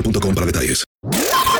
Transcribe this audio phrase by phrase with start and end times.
[0.00, 0.84] boostmobile.com para detalles.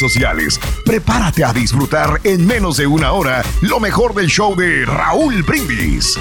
[0.00, 0.58] sociales.
[0.84, 6.18] Prepárate a disfrutar en menos de una hora lo mejor del show de Raúl Brindis.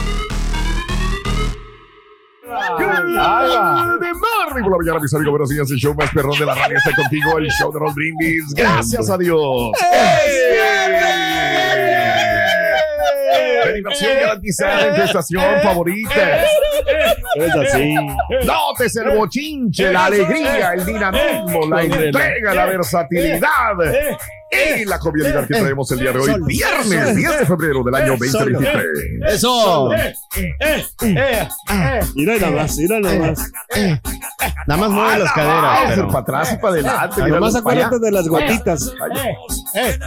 [4.61, 5.71] Por la mañana, mis amigos, buenos días.
[5.71, 8.53] El show más perrón de la radio está contigo, el show de Raúl Brindis.
[8.53, 9.71] Gracias a Dios.
[9.79, 11.08] Diversión
[14.29, 16.43] garantizada en tu estación favorita.
[17.35, 17.95] Es así.
[18.45, 23.75] Nótese el bochinche, la alegría, el dinamismo, la entrega, la versatilidad
[24.51, 28.15] y la jovialidad que traemos el día de hoy, viernes 10 de febrero del año
[28.17, 28.83] 2023.
[29.27, 29.89] Eso.
[32.15, 33.51] Mira nada más, mira nada más.
[34.67, 35.79] Nada más mueve las caderas.
[35.95, 37.23] Pero- para atrás y para adelante.
[37.23, 38.91] Míralo para acuérdate de las gotitas.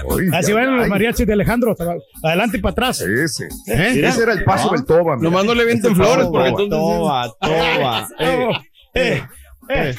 [0.06, 1.75] Oye, Así van los mariachis de Alejandro,
[2.22, 3.00] adelante y para atrás.
[3.00, 3.44] Ese.
[3.66, 4.02] ¿Eh?
[4.04, 5.16] Ese era el paso del toba.
[5.16, 5.31] mira.
[5.31, 6.62] Nomás no le vienten flores porque Toba.
[6.64, 7.38] entonces.
[7.41, 8.62] Toba, toba.
[9.69, 9.95] Eh,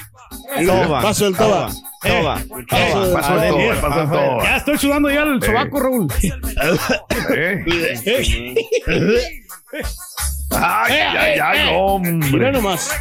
[0.57, 1.01] eh, Toba.
[1.01, 1.69] Paso del toba.
[2.01, 2.35] Toba.
[2.69, 4.44] Paso del Paso toba, del el paso del toba.
[4.44, 6.07] ya estoy sudando ya el sobaco, Raúl.
[10.53, 10.56] Eh.
[10.56, 12.12] Ay, ay, ay, no, hombre.
[12.31, 12.91] Mira nomás.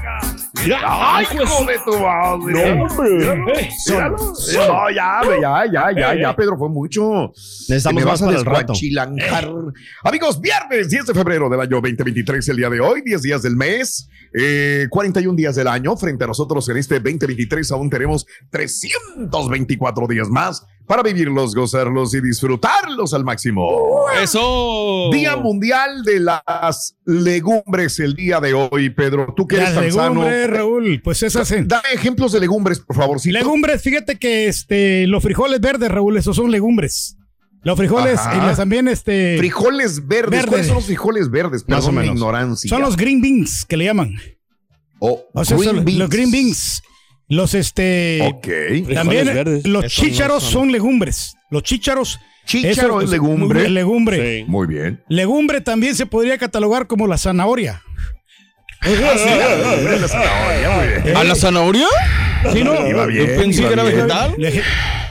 [0.63, 0.81] Mira.
[0.85, 2.77] Ay, hijo de tu madre.
[2.77, 3.11] No, hombre.
[3.87, 4.17] Míralo.
[4.17, 7.33] No, ya, ya, ya, ya, ya, Pedro, fue mucho.
[7.69, 8.73] Necesitamos más vas a para el rato.
[10.05, 13.57] Amigos, viernes 10 de febrero del año 2023, el día de hoy, 10 días del
[13.57, 15.97] mes, eh, 41 días del año.
[15.97, 22.21] Frente a nosotros en este 2023 aún tenemos 324 días más para vivirlos, gozarlos y
[22.21, 24.07] disfrutarlos al máximo.
[24.21, 25.11] Eso.
[25.13, 29.35] Día Mundial de las Legumbres el día de hoy, Pedro.
[29.37, 30.23] Tú que eres tan sano.
[30.23, 31.67] legumbres, Raúl, pues esas hacen.
[31.67, 33.19] Dame ejemplos de legumbres, por favor.
[33.25, 37.17] Legumbres, fíjate que este, los frijoles verdes, Raúl, esos son legumbres.
[37.65, 38.37] Los frijoles Ajá.
[38.37, 40.31] y las también este, Frijoles verdes.
[40.31, 40.47] Verdes.
[40.49, 41.65] ¿Cuáles son los frijoles verdes?
[41.69, 42.17] Más o Perdón menos.
[42.17, 42.69] ignorancia.
[42.69, 44.15] son los green beans que le llaman.
[44.99, 45.99] Oh, O sea, green son beans.
[45.99, 46.83] los green beans.
[47.29, 48.49] Los este Ok.
[48.95, 49.67] también verdes.
[49.67, 51.35] los no chícharos son- son legumbres.
[51.51, 53.47] Los chícharos Chícharo es legumbre.
[53.47, 54.39] muy bien, legumbre.
[54.39, 54.45] Sí.
[54.49, 55.03] Muy bien.
[55.09, 57.83] Legumbre también se podría catalogar como la zanahoria.
[58.85, 58.97] ¿Eh?
[61.17, 61.87] ¿A la zanahoria?
[62.53, 62.87] Sí, no.
[62.87, 63.97] Iba bien, Yo pensé iba que era bien.
[63.97, 64.37] vegetal.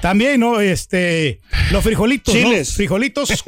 [0.01, 0.59] También, ¿no?
[0.59, 1.39] Este,
[1.71, 2.41] los frijolitos, ¿no?
[2.41, 2.73] Chiles.
[2.75, 3.29] Frijolitos.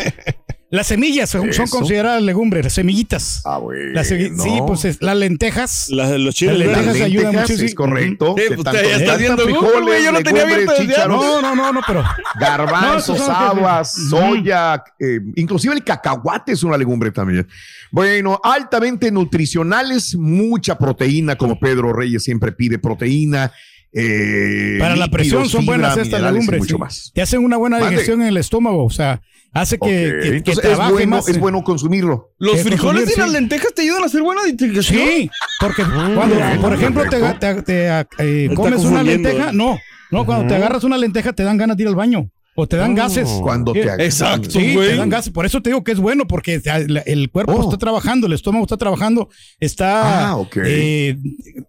[0.74, 3.42] Las semillas son, consideradas legumbres, las semillitas.
[3.46, 3.92] Ah, bueno.
[3.94, 4.32] Las Sí,
[4.66, 5.86] pues es- las lentejas.
[5.90, 7.66] La- los chiles Las Las lentejas ayudan mucho, sí.
[7.66, 8.34] es correcto.
[8.36, 11.42] Sí, De pues, tanto- ya está Google, frijoles, güey, yo lo tenía abierto desde No,
[11.44, 12.04] no, no, no, pero.
[12.40, 17.48] Garbanzos, No, habas, soya, eh, inclusive el cacahuate es una legumbre también.
[17.92, 23.52] Bueno, altamente nutricionales, mucha proteína, como Pedro Reyes siempre pide proteína.
[23.96, 26.62] eh, Para la presión son buenas estas legumbres.
[26.62, 26.80] mucho sí.
[26.80, 27.12] más.
[27.14, 28.84] Te hacen una buena digestión en el estómago.
[28.86, 29.22] O sea,
[29.54, 29.90] hace que, Ok,
[30.24, 32.32] que- que Entonces es bueno, más, es bueno consumirlo.
[32.40, 34.84] Los frijoles y las lentejas te ayudan a hacer buena digestión.
[34.84, 35.30] Sí,
[35.60, 37.64] porque cuando, bien, por ejemplo, te, perfecto.
[37.64, 39.54] te- te, eh, comes una lenteja, eh.
[39.54, 39.78] no,
[40.12, 42.78] no, cuando te agarras una lenteja te dan ganas de ir al baño o te
[42.78, 43.28] dan gases.
[43.42, 43.82] Cuando Sí.
[43.82, 44.90] te Exacto, Sí, güey.
[44.90, 45.32] te dan gases.
[45.34, 46.62] Por eso te digo que es bueno, porque
[47.06, 47.64] el cuerpo Oh.
[47.64, 49.30] está trabajando, el estómago está trabajando,
[49.60, 50.58] está Ah, ok.
[50.66, 51.18] eh,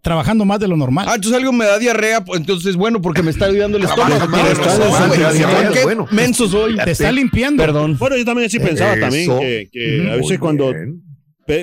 [0.02, 1.06] trabajando más de lo normal.
[1.08, 3.84] Ah, entonces algo me da diarrea, pues entonces es bueno porque me está ayudando el
[3.84, 4.28] estómago.
[4.28, 6.06] Más está- te da diarrea, qué bueno.
[6.10, 6.76] menso soy.
[6.76, 7.62] te está limpiando.
[7.62, 7.96] Perdón.
[7.98, 9.00] Bueno, yo también así pensaba Eso.
[9.00, 11.02] también que, que a veces cuando, bien.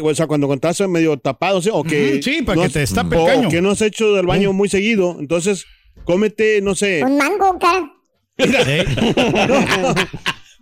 [0.03, 1.69] o sea, cuando estás medio tapado, ¿sí?
[1.71, 4.25] o que sí, para no que te destape el o que no has hecho del
[4.25, 5.65] baño muy seguido, entonces
[6.06, 7.03] cómete, no sé.
[7.03, 7.91] Un mango, cara.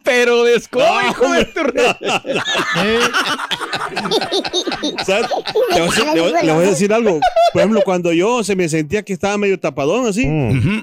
[0.04, 1.84] Pero desco, hijo de tu re-
[5.06, 5.28] ¿sabes?
[5.76, 7.20] Le voy, a decir, le voy- le voy a decir algo.
[7.54, 10.24] Por ejemplo, cuando yo se me sentía que estaba medio tapadón así,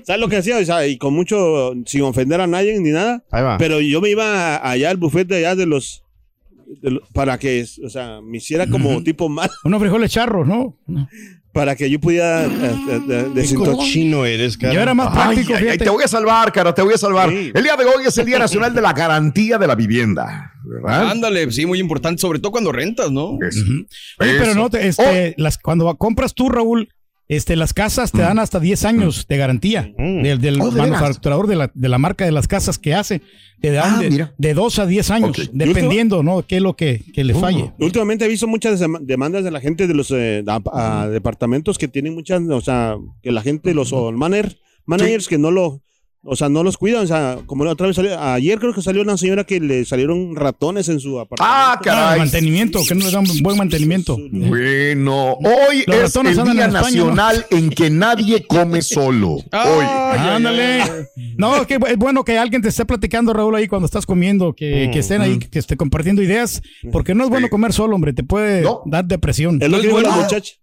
[0.04, 0.58] ¿sabes lo que hacía?
[0.58, 3.24] O sea, y con mucho, sin ofender a nadie ni nada.
[3.30, 3.56] Ahí va.
[3.58, 6.04] Pero yo me iba allá al buffet de allá de los,
[6.82, 10.76] de lo- para que, o sea, me hiciera como tipo mal, Unos frijoles charros, ¿no?
[11.56, 13.76] para que yo pudiera eh, eh, eh, desintoxicar.
[13.76, 14.74] cochino eres, cara.
[14.74, 17.30] Yo era más práctico, ay, te voy a salvar, cara, te voy a salvar.
[17.30, 17.50] Sí.
[17.54, 21.10] El día de hoy es el Día Nacional de la Garantía de la Vivienda, ¿verdad?
[21.10, 23.38] Ándale, sí, muy importante, sobre todo cuando rentas, ¿no?
[23.40, 23.64] Eso.
[24.18, 26.90] Oye, pero no, te- este, las, cuando compras tú, Raúl,
[27.28, 30.22] este, las casas te dan hasta 10 años de garantía Mm.
[30.22, 33.20] del, del Oh, ¿de manufacturador de la, de la marca de las casas que hace.
[33.60, 36.42] Te dan Ah, de, de 2 a 10 años, dependiendo, ¿no?
[36.46, 37.72] ¿Qué es lo que, que le falle?
[37.78, 41.78] Últimamente he visto muchas dem- demandas de la gente de los eh, a- a departamentos
[41.78, 45.82] que tienen muchas, o sea, que la gente, los o, manager- managers que no lo,
[46.26, 48.82] o sea, no los cuidan, o sea, como la otra vez salió, ayer creo que
[48.82, 51.44] salió una señora que le salieron ratones en su apartamento.
[51.56, 52.18] Ah, Ah, caray.
[52.18, 54.18] mantenimiento, que no le dan buen mantenimiento.
[54.30, 56.72] Bueno, hoy Los es el Día en España, ¿no?
[57.14, 59.34] Nacional en que nadie come solo.
[59.52, 59.84] Hoy.
[60.18, 60.82] Ándale.
[61.36, 64.54] No, es que es bueno que alguien te esté platicando, Raúl, ahí cuando estás comiendo,
[64.54, 66.62] que, que estén ahí, que esté compartiendo ideas,
[66.92, 68.82] porque no es bueno comer solo, hombre, te puede No.
[68.86, 69.58] dar depresión.
[69.60, 70.54] Es lo ¿No que dijo la muchacha.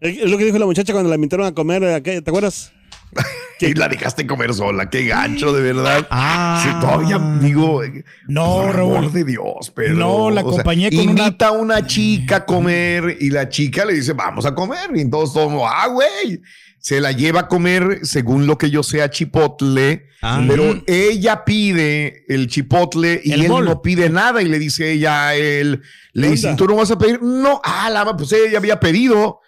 [0.00, 2.72] Es es lo que dijo la muchacha cuando la invitaron a comer, ¿te acuerdas?
[3.58, 6.06] Que la dejaste comer sola, qué gancho, de verdad.
[6.10, 6.60] Ah.
[6.62, 7.82] Sí, todavía digo,
[8.28, 8.96] No, por Raúl.
[8.98, 9.94] amor de Dios, Pedro.
[9.96, 13.48] No, la O sea, acompañé con una- invita a una chica a comer y la
[13.48, 14.90] chica le dice, vamos a comer.
[14.94, 16.40] Y todos somos, ah, güey.
[16.78, 20.06] Se la lleva a comer, según lo que yo sea, chipotle.
[20.22, 20.40] Ah.
[20.46, 23.64] Pero ella pide el chipotle y El él bol.
[23.64, 24.40] no pide nada.
[24.40, 25.82] Y le dice ella a él,
[26.12, 26.54] le ¿Qué dice?
[26.56, 27.20] ¿tú no vas a pedir?
[27.22, 29.40] No, ah, la, pues ella había pedido.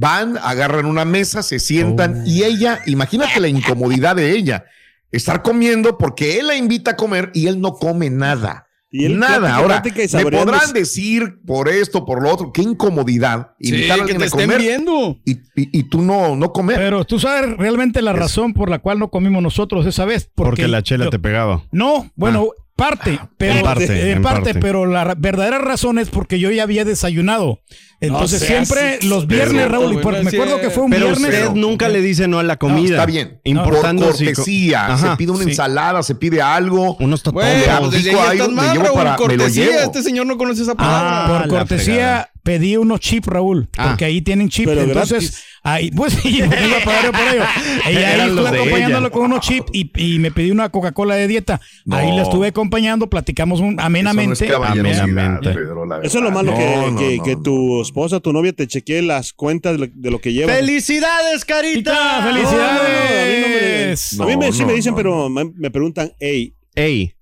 [0.00, 4.64] Van, agarran una mesa, se sientan y ella, imagínate la incomodidad de ella,
[5.10, 8.66] estar comiendo porque él la invita a comer y él no come nada.
[8.90, 9.56] Y él nada.
[9.56, 14.00] Ahora, me podrán decir por esto, por lo otro, qué incomodidad Sí, invitar a que
[14.02, 15.18] alguien te a estén comer viendo.
[15.26, 16.76] y, y- y tú no, no comer.
[16.76, 20.30] Pero tú sabes realmente la razón por la cual no comimos nosotros esa vez.
[20.34, 21.64] Porque la chela yo- te pegaba.
[21.72, 24.60] No, bueno, parte, pero En parte, eh, en parte, parte.
[24.60, 27.60] pero la ra- verdadera razón es porque yo ya había desayunado.
[28.00, 31.34] Entonces siempre los viernes, pero- Raúl, y por- me acuerdo que fue un Pero viernes.
[31.34, 32.90] usted nunca le dice no a la comida.
[32.94, 33.40] está bien.
[33.42, 35.50] Importando por si- cortesía, Ajá, se pide una sí.
[35.50, 36.96] ensalada, se pide algo.
[37.00, 37.66] Unos totones.
[37.66, 38.94] Bueno, pues ahí ahí, mal, Raúl.
[38.94, 39.82] para- cortesía.
[39.82, 41.26] Este señor no conoce esa Ah, palabra.
[41.26, 42.30] Por la cortesía.
[42.42, 43.88] Pedí unos chips, Raúl, Ah.
[43.88, 44.68] porque ahí tienen chips.
[44.68, 45.44] Pero Entonces, gratis.
[45.62, 47.44] ahí, pues sí, porque iba a pagar yo por ello.
[47.90, 49.10] Y ahí estuve acompañándolo ella.
[49.10, 51.60] con unos chips y, y me pedí una Coca-Cola de dieta.
[51.90, 54.46] Ahí la estuve acompañando, platicamos un, amenamente.
[54.46, 55.50] Eso no es Amenamente.
[55.50, 57.42] Pedro, Eso es lo malo, que, No, que, no, que no.
[57.42, 60.52] tu esposa, tu novia te chequee las cuentas de lo, de lo que lleva.
[60.52, 62.22] ¡Felicidades, Carita!
[62.22, 64.20] Felicidades.
[64.20, 67.12] a mí, me, sí me dicen, no, pero me, me preguntan, hey, Ey,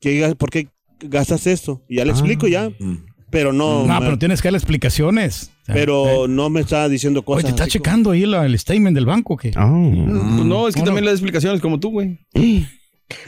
[0.00, 0.68] ¿qué, ¿por qué
[1.00, 1.82] gastas esto?
[1.88, 2.96] Y ya le explico ya, Mm.
[3.32, 5.50] Pero no, No, me- pero tienes que dar explicaciones.
[5.66, 7.44] pero no me está diciendo Oye, cosas.
[7.44, 9.48] te está así como- checando ahí la- el statement del banco que.
[9.58, 9.90] Oh.
[10.06, 11.10] Pues no, es que No, también no.
[11.10, 12.20] las explicaciones como tú, güey.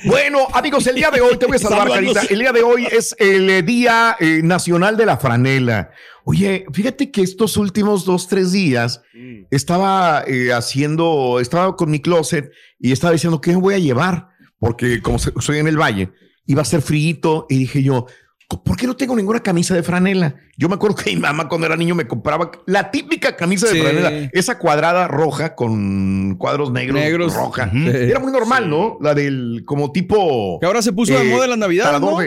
[0.06, 1.88] Bueno, amigos, el día de hoy te voy a salvar.
[1.90, 2.22] Carita.
[2.30, 5.90] El día de hoy es el eh, Día eh, Nacional de la Franela.
[6.24, 9.42] Oye, fíjate que estos últimos dos, tres días Mm.
[9.50, 14.28] estaba eh, haciendo, estaba con mi closet y estaba diciendo qué me voy a llevar,
[14.58, 16.10] porque como soy en el valle,
[16.46, 18.06] iba a ser frío y dije yo,
[18.48, 20.36] ¿por qué no tengo ninguna camisa de franela?
[20.56, 23.80] Yo me acuerdo que mi mamá cuando era niño me compraba la típica camisa de
[23.80, 27.34] franela, esa cuadrada roja con cuadros negros, Negros.
[27.34, 27.70] roja.
[27.74, 28.98] Era muy normal, ¿no?
[29.00, 32.18] La del como tipo Que ahora se puso de eh, moda en las navidades, ¿no?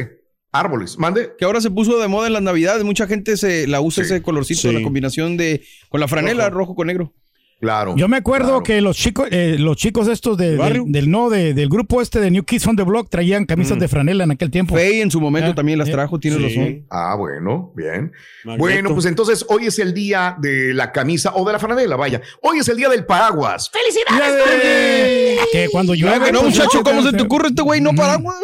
[0.51, 0.97] árboles.
[0.97, 1.33] Mande.
[1.37, 2.83] Que ahora se puso de moda en las navidades.
[2.83, 6.87] Mucha gente se la usa ese colorcito, la combinación de con la franela rojo, con
[6.87, 7.13] negro.
[7.59, 7.95] Claro.
[7.97, 8.63] Yo me acuerdo claro.
[8.63, 10.83] que los chicos, eh, los chicos estos de- barrio?
[10.85, 13.87] del, no, de- del grupo este de New Kids on the Block traían camisas de
[13.87, 14.75] franela en aquel tiempo.
[14.75, 16.55] Fey en su momento Ah, también las eh, trajo, tienes sí.
[16.55, 16.85] razón.
[16.91, 18.11] Ah, bueno, bien.
[18.59, 22.21] Bueno, pues entonces hoy es el día de la camisa o de la franela, vaya.
[22.43, 23.71] Hoy es el día del paraguas.
[23.71, 25.39] ¡Felicidades!
[25.51, 27.81] Que cuando Claro llueve, que no, pues, muchacho, ¿cómo se te te- ocurre este güey?
[27.81, 28.37] No paraguas.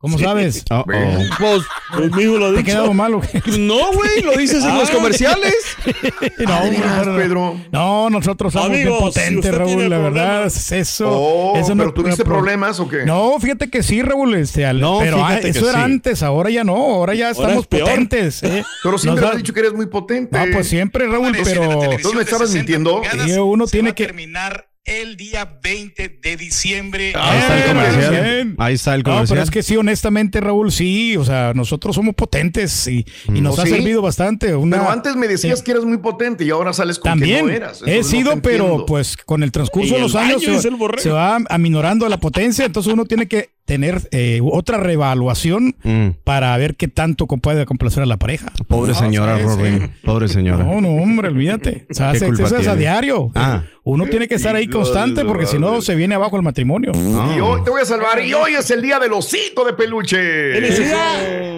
[0.00, 0.64] ¿Cómo sabes?
[0.70, 0.84] Oh, oh.
[0.86, 1.62] Pues,
[1.96, 2.94] Pues mismo lo ¿Te he ha quedado dicho.
[2.94, 3.20] malo?
[3.58, 4.92] no, güey, lo dices en los Ah.
[4.92, 5.54] comerciales.
[6.38, 7.02] no, Ah.
[7.16, 7.60] Pedro.
[7.72, 10.46] No, nosotros somos bien Amigos, si potentes, Raúl, la verdad.
[10.46, 13.04] es Eso, Oh, eso pero no tuviste pro- problemas o qué?
[13.06, 14.36] No, fíjate que sí, Raúl.
[14.36, 15.84] Este, al- No, pero ah, que eso era sí.
[15.84, 16.76] antes, ahora ya no.
[16.76, 18.42] Ahora ya Ahora estamos es potentes.
[18.44, 18.64] ¿eh?
[18.84, 20.38] Pero siempre Nos has dicho que eres muy potente.
[20.38, 23.02] Ah, pues siempre, Raúl, pero Entonces me estabas mintiendo.
[23.44, 24.04] Uno tiene que.
[24.06, 27.12] terminar el día 20 de diciembre.
[27.14, 28.54] Ahí está el comercial.
[28.58, 29.38] Ahí está el No, pero comercial.
[29.40, 33.62] es que sí, honestamente, Raúl, sí, o sea, nosotros somos potentes y, y nos ¿Oh,
[33.62, 33.70] ha sí?
[33.72, 34.54] servido bastante.
[34.54, 35.64] Una, Pero antes me decías Sí.
[35.64, 37.82] que eres muy potente y ahora sales con También que no eras.
[37.82, 40.58] Eso he sido, pero pues con el transcurso Y de los años se,
[40.98, 46.08] se va aminorando la potencia, entonces uno tiene que tener eh, otra reevaluación Mm.
[46.24, 48.50] para ver qué tanto puede complacer a la pareja.
[48.66, 49.44] Pobre No, señora, sí.
[49.44, 49.92] Rorín.
[50.02, 50.64] Pobre señora.
[50.64, 51.86] No, no, hombre, olvídate.
[51.90, 53.30] O sea, ¿Qué se- culpa eso es a diario.
[53.34, 53.62] Ah.
[53.84, 56.92] Uno tiene que estar ahí constante porque si no se viene abajo el matrimonio.
[57.36, 58.20] Y hoy te voy a salvar.
[58.24, 60.18] Y hoy es el día del osito de peluche.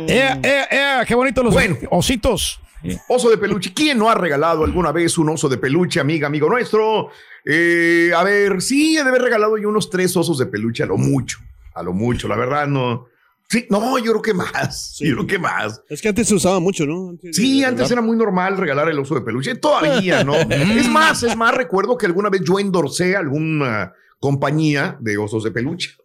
[0.08, 1.04] ¡Ea, ea, ea!
[1.06, 1.76] ¡Qué bonito los Bueno.
[1.90, 2.60] ositos!
[3.08, 3.72] Oso de peluche.
[3.74, 7.10] ¿Quién no ha regalado alguna vez un oso de peluche, amiga, amigo nuestro?
[7.44, 10.86] Eh, a ver, sí, he de haber regalado yo unos tres osos de peluche a
[10.86, 11.38] lo mucho.
[11.80, 13.06] A lo mucho, la verdad, no.
[13.48, 14.98] Sí, no, yo creo que más.
[15.00, 15.82] Yo creo que más.
[15.88, 17.08] Es que antes se usaba mucho, ¿no?
[17.08, 19.54] Antes Sí, antes era muy normal regalar el oso de peluche.
[19.54, 20.34] Todavía, ¿no?
[20.50, 25.50] es más, es más, recuerdo que alguna vez yo endorsé alguna compañía de osos de
[25.50, 25.96] peluche.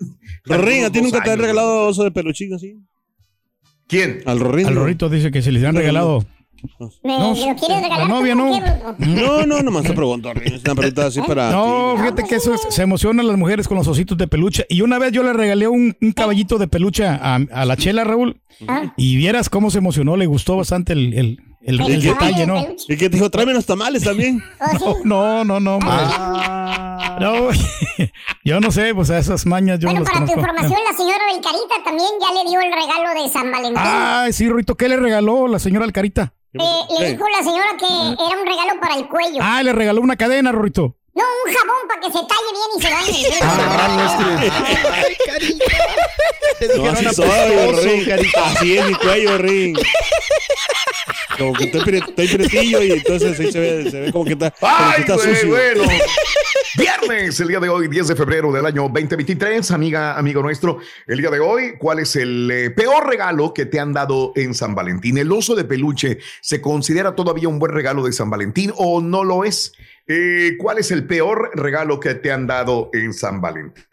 [0.46, 2.80] Rorín, ¿a ti nunca te han regalado oso de peluchín así?
[3.88, 4.22] ¿Quién?
[4.26, 4.68] Al Rorín.
[4.68, 4.76] Al.
[4.76, 6.26] Rorrito dice que se les han regalado.
[7.04, 8.10] ¿Me No, lo quieres la regalar?
[8.10, 9.16] novia tú, no.
[9.16, 10.32] No, no, nomás te pregunto.
[10.44, 11.52] Es una pregunta así para.
[11.52, 12.02] No, ti.
[12.02, 14.66] fíjate que eso es- se emocionan las mujeres con los ositos de peluche.
[14.70, 18.04] Y una vez yo le regalé un, un caballito de peluche a, a la chela,
[18.04, 18.42] Raúl.
[18.68, 18.94] Ah.
[18.98, 22.40] Y vieras cómo se emocionó, le gustó bastante el, el, el- El el caballo detalle,
[22.42, 22.76] de ¿no?
[22.88, 24.42] Y que te dijo, tráeme los tamales también.
[25.04, 25.80] No, no, no, no.
[25.84, 27.18] Ah.
[27.20, 27.48] No,
[28.44, 30.98] yo no sé, pues a esas mañas yo Bueno, no las para tu información, la
[30.98, 33.78] señora del Carita también ya le dio el regalo de San Valentín.
[33.78, 36.34] Ay, sí, Rorrito, ¿qué le regaló la señora Alcarita?
[36.64, 37.12] Eh, le ¿Qué?
[37.12, 39.40] dijo la señora que era un regalo para el cuello.
[39.42, 40.96] Ah, le regaló una cadena, Rorrito.
[41.16, 43.24] No, un jabón para que se talle bien y se bañe.
[43.42, 43.46] Ah,
[46.78, 47.28] No, así soy,
[47.72, 48.12] Rorín.
[48.44, 49.78] Así es mi cuello, Rorín.
[51.38, 54.34] Como que estoy, pre- estoy pretillo y entonces ahí se ve, se ve como que
[54.34, 55.50] está, como que Ay, está sucio.
[55.50, 55.84] bueno.
[56.78, 60.80] Viernes, el día de hoy, 10 de febrero del año 2023, amiga, amigo nuestro.
[61.08, 64.54] El día de hoy, ¿cuál es el eh, peor regalo que te han dado en
[64.54, 65.18] San Valentín?
[65.18, 69.24] ¿El oso de peluche se considera todavía un buen regalo de San Valentín o no
[69.24, 69.74] lo es?
[70.08, 73.84] Eh, ¿Cuál es el peor regalo que te han dado en San Valentín?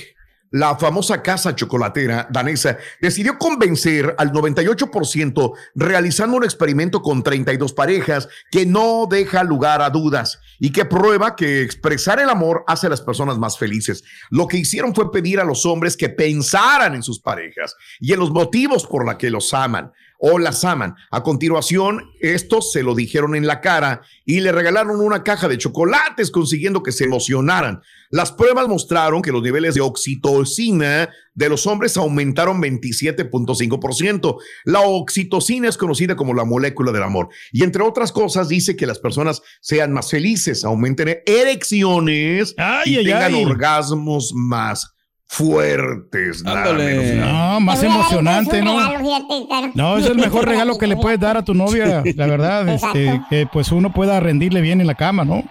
[0.52, 8.30] la famosa casa chocolatera danesa, decidió convencer al 98% realizando un experimento con 32 parejas
[8.52, 12.90] que no deja lugar a dudas y que prueba que expresar el amor hace a
[12.90, 14.04] las personas más felices.
[14.30, 18.20] Lo que hicieron fue pedir a los hombres que pensaran en sus parejas y en
[18.20, 19.92] los motivos por los que los aman
[20.28, 20.96] o las aman.
[21.12, 25.60] A continuación, estos se lo dijeron en la cara y le regalaron una caja de
[25.60, 27.84] chocolates consiguiendo que se emocionaran.
[28.10, 34.38] Las pruebas mostraron que los niveles de oxitocina de los hombres aumentaron 27.5%.
[34.64, 38.88] La oxitocina es conocida como la molécula del amor y entre otras cosas dice que
[38.88, 43.46] las personas sean más felices, aumenten erecciones Ay, y ay, tengan ay.
[43.46, 44.95] orgasmos más
[45.28, 46.44] fuertes.
[46.44, 47.28] nada menos.
[47.28, 48.78] No, más emocionante, ¿no?
[48.80, 49.72] regalo.
[49.74, 53.22] No, es el mejor regalo que le puedes dar a tu novia, la verdad, este,
[53.30, 55.44] que pues uno pueda rendirle bien en la cama, ¿no?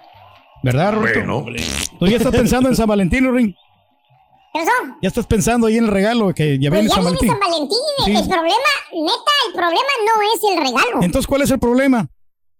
[0.63, 1.43] ¿Verdad, Rorrito?
[1.43, 1.45] Bueno,
[1.99, 3.55] ¿Tú ya estás pensando en San Valentín, Ring?
[5.03, 7.31] Ya estás pensando ahí en el regalo que ya Pues viene ya San viene Valentín.
[7.31, 7.79] San Valentín.
[8.05, 8.13] Sí.
[8.13, 11.03] El problema, neta, el problema no es el regalo.
[11.03, 12.09] Entonces, ¿cuál es el problema?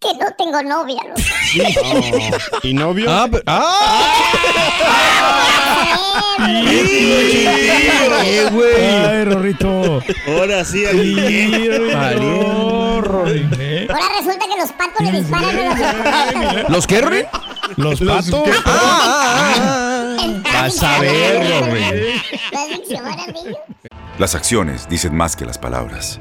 [0.05, 1.01] Que no tengo novia.
[1.09, 1.21] loco.
[2.63, 3.07] ¿Y novio?
[3.11, 3.43] Ah, pero-
[8.27, 8.75] Eh, güey!
[8.77, 10.03] Ay, Rorrito.
[10.29, 10.85] Ahora sí,
[13.01, 13.87] Rorrito, ¿eh?
[13.89, 16.71] Ahora resulta que los patos le disparan a los.
[16.71, 17.25] ¿Los qué, Rory?
[17.77, 18.49] Los patos.
[20.53, 22.21] Vas a ver, Rory.
[24.19, 26.21] Las acciones dicen más que las palabras.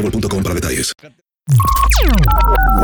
[0.00, 0.92] boostmobile.com para detalles.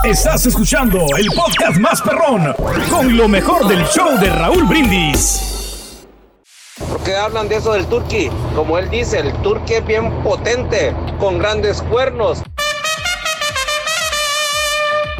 [0.04, 2.54] Estás escuchando el podcast más perrón
[2.90, 6.06] con lo mejor del show de Raúl Brindis.
[6.78, 8.28] ¿Por qué hablan de eso del turqui?
[8.54, 12.42] Como él dice, el turqui es bien potente, con grandes cuernos.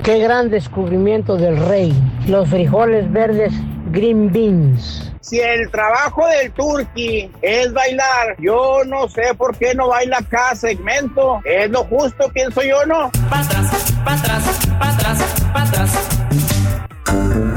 [0.03, 1.95] Qué gran descubrimiento del rey.
[2.27, 3.53] Los frijoles verdes
[3.91, 5.06] green beans.
[5.29, 10.55] Si el trabajo del turqui es bailar, yo no sé por qué no baila cada
[10.55, 11.41] segmento.
[11.45, 13.11] Es lo justo, pienso yo, ¿no?
[13.29, 14.45] Pa' atrás, pa' atrás,
[14.79, 15.19] pa' atrás,
[15.53, 17.56] pa' atrás.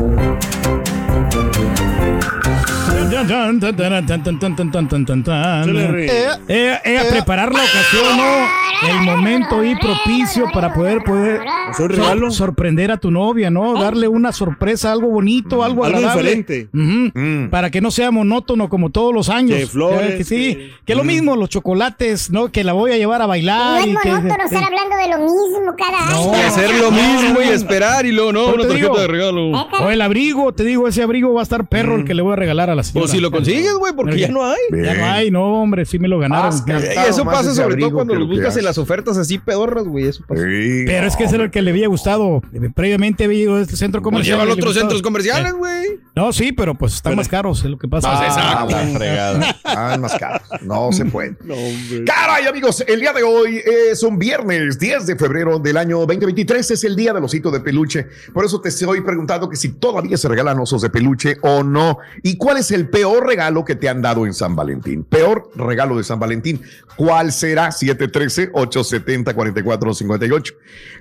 [6.47, 8.59] Eh, eh, a preparar la ocasión, ¿no?
[8.87, 11.41] El momento y propicio para poder poder
[11.75, 13.73] sor- sorprender a tu novia, ¿no?
[13.81, 16.35] Darle una sorpresa, algo bonito, algo Algo agradable.
[16.35, 16.69] diferente.
[16.73, 17.49] Ujú.
[17.49, 19.57] Para que no sea monótono como todos los años.
[19.57, 22.51] Que flores, Eh, que sí, que- que lo mismo, los chocolates, ¿no?
[22.51, 23.79] Que la voy a llevar a No bailar.
[23.81, 26.21] es y que- monótono estar hablando de lo mismo cada No.
[26.33, 26.37] año.
[26.37, 28.97] Y hacer lo mismo y esperar y luego, no, una te tarjeta digo.
[28.97, 29.51] de regalo.
[29.51, 32.33] O el abrigo, te digo, ese abrigo va a estar perro el que le voy
[32.33, 34.59] a regalar a la Pues si lo consigues, güey, porque ya no hay.
[34.71, 36.53] Ya no hay, no, hombre, sí me lo ganaron.
[36.97, 39.37] Ah, eso pasa sobre todo cuando que lo lo que buscas en las ofertas así
[39.39, 40.05] pedorras, güey.
[40.05, 40.41] Eso pasa.
[40.41, 42.41] Pero es que ese era el que le había gustado.
[42.53, 44.37] Eh, Previamente había ido a este centro comercial.
[44.37, 45.99] llévalo a otros centros comerciales, güey.
[46.15, 48.09] No, sí, pero pues están más caros, es lo que pasa.
[48.11, 49.55] Ah, fregada.
[49.63, 50.43] Ah, es más caro.
[50.61, 51.35] No se puede.
[52.05, 56.71] Caray, amigos, el día de hoy es un viernes 10 de febrero del año 2023.
[56.71, 58.07] Es el día del osito de peluche.
[58.33, 61.97] Por eso te estoy preguntando que si todavía se regalan osos de peluche o no.
[62.23, 65.03] ¿Y cuál es el peor regalo que te han dado en San Valentín?
[65.03, 66.61] Peor regalo de San Valentín.
[66.95, 67.69] ¿Cuál será?
[67.69, 70.53] 713-870-4458.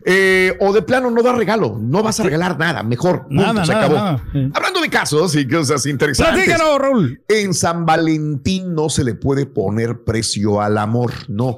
[0.04, 1.78] Eh, o de plano no da regalo.
[1.80, 2.82] No vas a regalar nada.
[2.82, 3.26] Mejor.
[3.26, 3.98] Punto, Nada, se nada, acabó.
[3.98, 4.24] nada.
[4.32, 4.50] Sí.
[4.54, 6.44] Hablando de casos y cosas interesantes.
[6.44, 7.20] Platícanos, Raúl.
[7.28, 11.56] En San Valentín no se le puede poner precio al amor, no.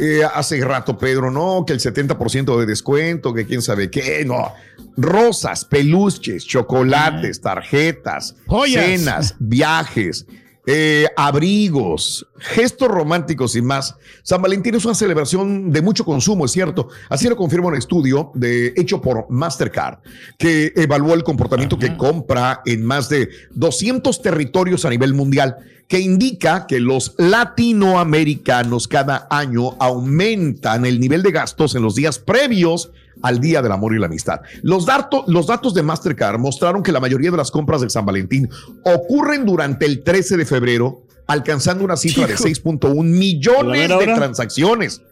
[0.00, 4.52] Eh, hace rato, Pedro, no, que el 70% de descuento, que quién sabe qué, no.
[4.96, 8.84] Rosas, peluches, chocolates, tarjetas, Joyas.
[8.84, 10.26] cenas, viajes,
[10.64, 13.96] eh, abrigos, gestos románticos y más.
[14.22, 16.88] San Valentín es una celebración de mucho consumo, es cierto.
[17.08, 19.98] Así lo confirma un estudio de, hecho por Mastercard,
[20.38, 25.56] que evaluó el comportamiento que compra en más de 200 territorios a nivel mundial,
[25.88, 32.20] que indica que los latinoamericanos cada año aumentan el nivel de gastos en los días
[32.20, 32.92] previos
[33.22, 34.40] al Día del Amor y la Amistad.
[34.62, 38.04] Los, datos los datos de Mastercard mostraron que la mayoría de las compras de San
[38.06, 38.48] Valentín
[38.84, 44.14] ocurren durante el 13 de febrero, alcanzando una cifra de 6.1 ¿La millones de hora?
[44.14, 45.02] transacciones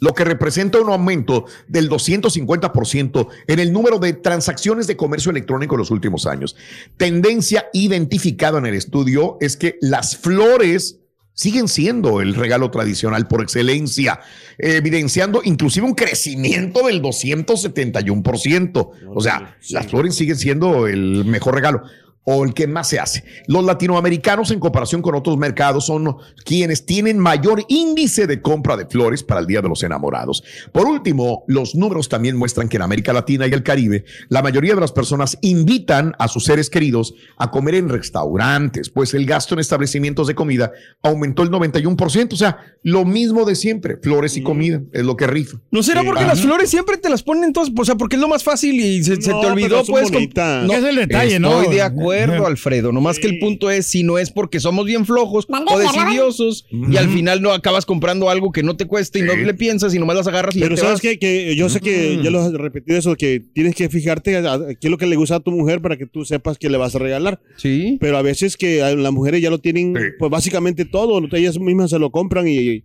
[0.00, 5.74] lo que representa un aumento del 250% en el número de transacciones de comercio electrónico
[5.74, 6.56] en los últimos años.
[6.96, 11.00] Tendencia identificada en el estudio es que las flores
[11.36, 14.20] siguen siendo el regalo tradicional por excelencia,
[14.56, 18.90] evidenciando inclusive un crecimiento del 271%.
[19.14, 21.82] O sea, las flores siguen siendo el mejor regalo
[22.28, 23.24] o el que más se hace.
[23.46, 28.86] Los latinoamericanos en comparación con otros mercados son quienes tienen mayor índice de compra de
[28.86, 30.42] flores para el Día de los Enamorados.
[30.72, 34.74] Por último, los números también muestran que en América Latina y el Caribe, la mayoría
[34.74, 39.54] de las personas invitan a sus seres queridos a comer en restaurantes, pues el gasto
[39.54, 44.42] en establecimientos de comida aumentó el 91%, o sea, lo mismo de siempre, flores y
[44.42, 45.58] comida, es lo que rifa.
[45.70, 47.70] ¿No será porque las flores siempre te las ponen todas?
[47.76, 50.10] O sea, porque es lo más fácil y se, te olvidó, pues.
[50.10, 51.60] No, Es el detalle, ¿no?
[51.60, 52.92] Estoy de acuerdo, Alfredo.
[52.92, 55.82] Nomás que el punto es si no es porque somos bien flojos o ¿Me hablaban?
[56.06, 59.44] decidiosos y al final no acabas comprando algo que no te cueste y no Sí.
[59.44, 61.16] le piensas y nomás las agarras y Pero ya te sabes vas.
[61.18, 64.58] que yo sé que ya lo he repetido eso, que tienes que fijarte a, a
[64.74, 66.76] qué es lo que le gusta a tu mujer para que tú sepas qué le
[66.78, 67.40] vas a regalar.
[67.56, 67.96] Sí.
[68.00, 70.02] Pero a veces que a las mujeres ya lo tienen, Sí.
[70.18, 72.84] pues básicamente todo, ellas mismas se lo compran y, y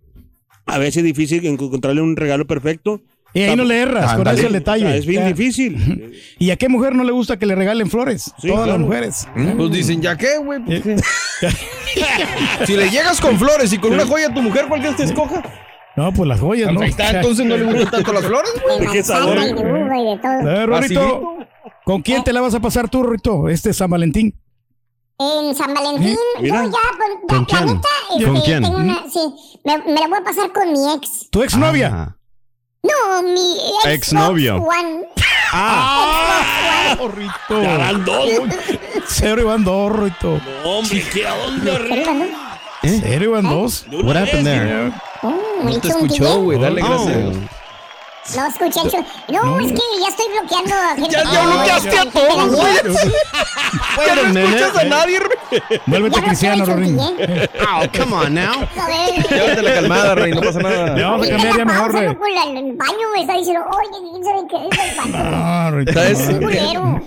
[0.66, 3.02] a veces es difícil encontrarle un regalo perfecto.
[3.34, 4.38] Y ahí no le erras, con Ándale.
[4.38, 4.96] eso el O detalle.
[4.98, 5.28] es bien Ya.
[5.28, 6.12] difícil.
[6.38, 8.32] ¿Y a qué mujer no le gusta que le regalen flores?
[8.38, 9.26] Sí, Todas las mujeres.
[9.56, 10.60] Pues dicen, ¿ya qué, güey?
[12.66, 15.04] Si le llegas con flores y con una joya a tu mujer, ¿cuál quieres te
[15.04, 15.42] escoja?
[15.96, 16.82] No, pues las joyas, ¿no?
[16.82, 18.78] Está, entonces no le gustan tanto las flores, güey.
[18.80, 19.38] De ¿De qué manzana sabor?
[19.38, 20.50] y de uva y de todo.
[20.50, 21.36] Eh, Rorrito, Facilito.
[21.84, 24.34] ¿con quién te la vas a pasar tú, Rorrito, este San Valentín?
[25.18, 26.64] En San Valentín, Mira.
[26.64, 27.66] yo ya, pues, ¿Con la quién?
[27.66, 27.88] neta,
[28.26, 28.62] ¿Con este, quién?
[28.62, 29.20] tengo una- sí,
[29.64, 31.28] me, me la voy a pasar con mi ex.
[31.30, 31.90] ¿Tu exnovia?
[31.92, 32.16] Ah.
[32.82, 34.60] No, mi Exnovio.
[34.60, 35.04] Juan.
[35.52, 36.96] ¡Ah!
[37.14, 37.60] Rito.
[37.62, 38.28] Van dos.
[39.06, 40.40] Cero y van dos, Rito.
[40.64, 42.32] Hombre, ¿qué onda, Rey?
[42.82, 43.86] Cero y van dos.
[43.90, 44.92] What happened there?
[45.22, 46.58] No te escuchó, güey.
[46.58, 47.36] Dale gracias.
[48.36, 49.04] No escuché el show.
[49.28, 51.10] No, es que ya estoy bloqueando a gente.
[51.10, 52.74] Ya, ya bloqueaste a todos, güey.
[54.06, 55.18] Ya no escuchas a nadie,
[55.86, 56.98] Vuélvete cristiano, Rorín.
[56.98, 57.48] ¿eh?
[57.62, 58.52] Oh, come on now.
[59.30, 60.32] Llévate la calmada, rey.
[60.32, 60.98] No pasa nada.
[60.98, 64.56] Ya vamos a cambiar ya mejor, el baño me está diciendo, oye, ¿quién sabe qué
[64.56, 65.24] es el baño?
[65.24, 65.70] Ah.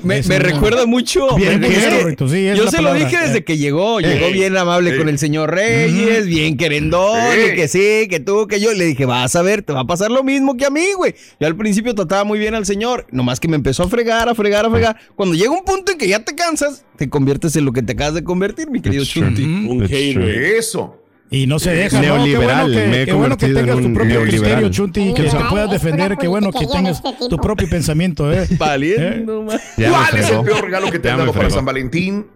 [0.04, 1.36] Me, recuerda mucho.
[1.36, 3.99] Bien culero, sí, yo se lo dije desde que llegó.
[3.99, 7.19] Llegó bien amable con el señor Reyes, bien querendón,
[7.56, 8.73] que sí, que tú, que yo.
[8.73, 11.05] Le dije, vas a ver, te va a pasar lo mismo que a mí, güey.
[11.39, 14.36] Yo al principio trataba muy bien al señor, nomás que me empezó a fregar, a
[14.36, 14.98] fregar, a fregar.
[15.15, 17.94] Cuando llega un punto en que ya te cansas, te conviertes en lo que te
[17.94, 19.04] acabas de convertir, mi querido.
[19.06, 19.44] Chunti.
[19.44, 20.30] Un It's hater.
[20.30, 21.02] Eso.
[21.32, 22.02] Y no se deja, ¿no?
[22.02, 24.41] Qué Neoliberal, bueno que, me he qué bueno que tengas en tu un propio neoliberal.
[24.41, 26.18] criterio, Chunti, y que te Neoliberal, puedas defender.
[26.18, 28.48] Qué bueno que tengas este tu propio pensamiento, ¿eh?
[28.60, 29.58] Valiendo, me
[29.89, 31.50] ¿Cuál es el peor regalo que te han dado para.
[31.50, 32.28] San Valentín?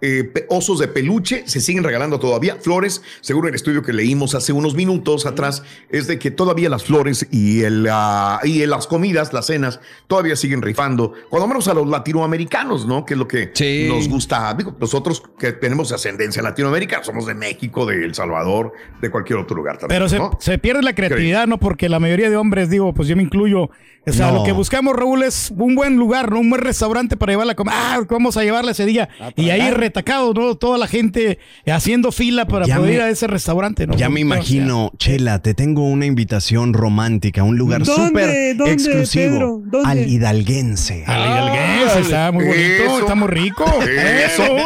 [0.00, 2.56] Eh, osos de peluche se siguen regalando todavía.
[2.60, 6.84] Flores, según el estudio que leímos hace unos minutos atrás, es de que todavía las
[6.84, 11.12] flores y, el, ah, y las comidas, las cenas, todavía siguen rifando.
[11.30, 13.04] Cuando menos a los latinoamericanos, ¿no?
[13.04, 13.86] Que es lo que Sí.
[13.88, 14.54] nos gusta.
[14.54, 19.56] Digo, nosotros que tenemos ascendencia latinoamericana, somos de México, de El Salvador, de cualquier otro
[19.56, 19.96] lugar también.
[19.98, 20.36] Pero se, ¿no?
[20.40, 21.58] se pierde la creatividad, ¿no?
[21.58, 23.70] Porque la mayoría de hombres, digo, pues yo me incluyo.
[24.08, 24.38] O sea, No.
[24.38, 26.38] lo que buscamos, Raúl, es un buen lugar, ¿no?
[26.38, 27.74] Un buen restaurante para llevarla a comer.
[27.76, 29.08] Ah, vamos a llevarla ese día.
[29.34, 30.54] Y ahí retacado, ¿no?
[30.56, 33.94] Toda la gente haciendo fila para Ya poder me- ir a ese restaurante, ¿no?
[33.96, 38.72] Ya me O sea, imagino, Chela, te tengo una invitación romántica, un lugar súper ¿Dónde,
[38.72, 39.24] exclusivo.
[39.24, 39.62] Pedro?
[39.64, 39.88] ¿Dónde?
[39.88, 41.04] Al hidalguense.
[41.06, 42.98] Al hidalguense, está muy bonito, Eso.
[43.00, 43.64] está muy rico.
[43.82, 44.56] Eso.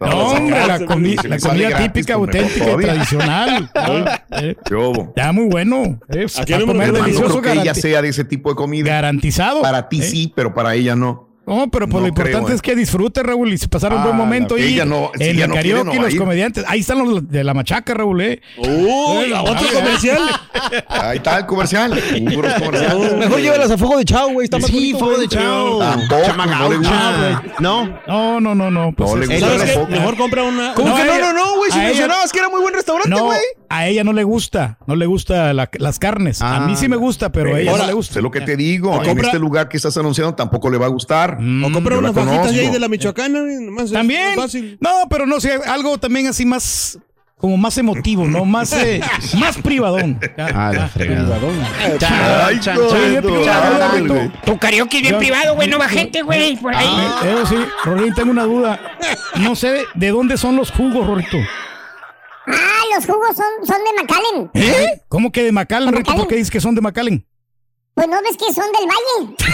[0.00, 3.70] No, Vamos a hombre, la, comi- la comida gratis, típica, auténtica y tradicional.
[4.40, 4.54] Eh.
[5.08, 5.98] Está muy bueno.
[6.10, 8.88] Eh, Aquí no No creo que ella sea de ese tipo de comida.
[8.90, 9.62] garantizado.
[9.62, 11.27] Para ti Eh, sí, pero para ella no.
[11.48, 12.54] No, pero pues No lo importante creo, eh.
[12.54, 15.10] es que disfrute, Raúl, y se pasar un buen Ah, momento la- ahí ella no-
[15.16, 16.18] si en ella el no quiere, karaoke y a los ir.
[16.20, 16.64] comediantes.
[16.68, 18.40] Ahí están los de la machaca, Raúl, ¿eh?
[18.58, 20.22] Uy, Eh, otro comercial.
[20.88, 21.92] Ahí está el comercial.
[23.18, 24.44] Mejor llévalas a fuego de chao, güey.
[24.44, 25.80] Está más Sí, fuego de chao.
[25.80, 27.42] No le gusta.
[27.60, 27.98] No.
[28.06, 28.92] No, no, no, no.
[28.92, 29.86] Pues No le gusta ¿Sabes qué?
[29.86, 30.74] Mejor compra una.
[30.74, 31.70] ¿Cómo No, que no, ella- no, no, güey?
[31.70, 33.38] Si mencionabas que era muy buen restaurante, No, güey.
[33.70, 36.40] A ella no le gusta, no le gusta la- las carnes.
[36.42, 36.60] a Ah.
[36.60, 38.14] mí sí me gusta, pero a ella Ahora, no le gusta.
[38.14, 38.94] Sé lo que te digo.
[38.94, 41.38] En compra- este lugar que estás anunciando tampoco le va a gustar.
[41.64, 43.40] O compra unas fajitas de ahí de la Michoacana.
[43.82, 44.36] es También.
[44.36, 44.78] más fácil.
[44.80, 46.98] No, pero no sé, algo también así más,
[47.36, 48.44] como más emotivo, ¿no?
[48.44, 49.00] Más, eh,
[49.38, 50.18] más privadón.
[50.38, 51.38] Ah, la fregada.
[51.38, 51.54] Güey.
[54.44, 56.86] Tu karaoke bien privado, güey, no va gente, güey, por ahí.
[57.24, 58.80] Eh, Eso sí, Rorín, tengo una duda.
[59.36, 61.36] No sé de dónde son los jugos, Rorito.
[62.50, 64.50] Ah, los jugos son, son de McAllen.
[64.54, 65.02] ¿Eh?
[65.08, 66.14] ¿Cómo que de McAllen, Rorito?
[66.14, 67.24] ¿Por qué dices que son de McAllen?
[67.94, 69.34] Pues no ves que son del valle.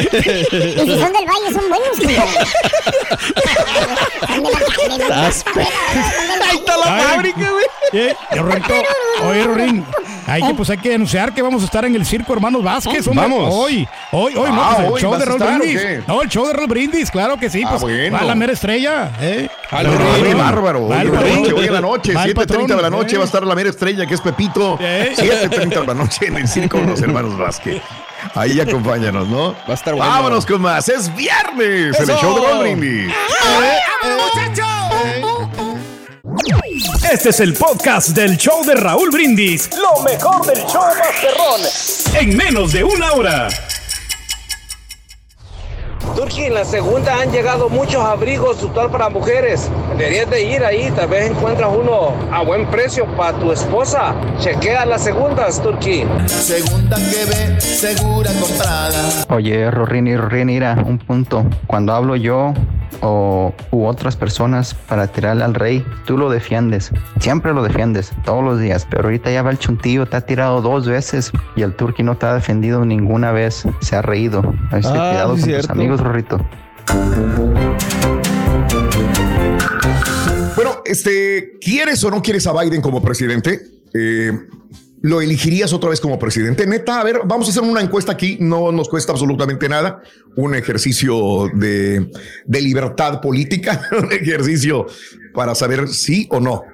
[0.76, 2.00] y si son del valle, son buenos,
[6.48, 7.02] Ahí está la Ay.
[7.04, 7.64] fábrica, güey.
[7.92, 8.74] Eh, Rorito,
[9.28, 9.84] oye, Rorín,
[10.26, 13.06] hay que, pues hay que anunciar que vamos a estar en el Circo Hermanos Vázquez.
[13.06, 13.22] hombre.
[13.28, 13.48] Vamos.
[13.52, 16.08] Hoy, hoy, hoy, no, Ah, pues el hoy show de a Raúl estar, ¿o Brindis.
[16.08, 17.62] No, el show de Raúl Brindis, claro que sí.
[17.64, 18.16] Ah, Pues bueno.
[18.16, 19.48] va la mera estrella, ¿eh?
[19.70, 20.38] Qué patrón.
[20.38, 20.88] bárbaro.
[20.88, 23.14] Va Hoy en la noche, hoy en la noche, Va el 7.30 de la noche
[23.14, 23.18] ¿eh?
[23.18, 24.76] va a estar la mera estrella que es Pepito.
[24.80, 25.14] ¿Eh?
[25.16, 27.80] 7.30 de la noche en el circo de los hermanos Vázquez.
[28.34, 29.52] Ahí acompáñanos, ¿no?
[29.52, 30.10] Va a estar bueno.
[30.10, 30.88] Vámonos con más.
[30.88, 33.12] Es viernes en el show de Raúl Brindis.
[37.12, 39.70] Este es el podcast del show de Raúl Brindis.
[39.76, 42.20] Lo mejor del show Masterrón.
[42.20, 43.48] En menos de una hora.
[46.14, 49.70] Turki, en la segunda han llegado muchos abrigos total para mujeres.
[49.96, 54.14] Deberías de ir ahí, tal vez encuentras uno a buen precio para tu esposa.
[54.38, 56.04] Chequea las segundas, Turki.
[56.26, 59.24] Segunda que ve, segura comprada.
[59.28, 61.44] Oye, Rorini, Rorini, mira, un punto.
[61.66, 62.54] Cuando hablo yo
[63.02, 66.90] o u otras personas para tirarle al rey, tú lo defiendes.
[67.20, 68.86] Siempre lo defiendes, todos los días.
[68.90, 72.16] Pero ahorita ya va el chuntillo, te ha tirado dos veces y el turqui no
[72.16, 73.64] te ha defendido ninguna vez.
[73.80, 74.40] Se ha reído.
[74.70, 75.72] Así Ah, cuidado con tus cierto.
[75.72, 76.38] amigos, Rorrito.
[80.56, 83.60] Bueno, este, ¿quieres o no quieres a Biden como presidente?
[83.94, 84.32] Eh,
[85.02, 86.66] ¿Lo elegirías otra vez como presidente?
[86.66, 90.02] Neta, a ver, vamos a hacer una encuesta aquí, no nos cuesta absolutamente nada,
[90.36, 92.10] un ejercicio de,
[92.46, 94.86] de libertad política, un ejercicio
[95.32, 96.64] para saber sí o no.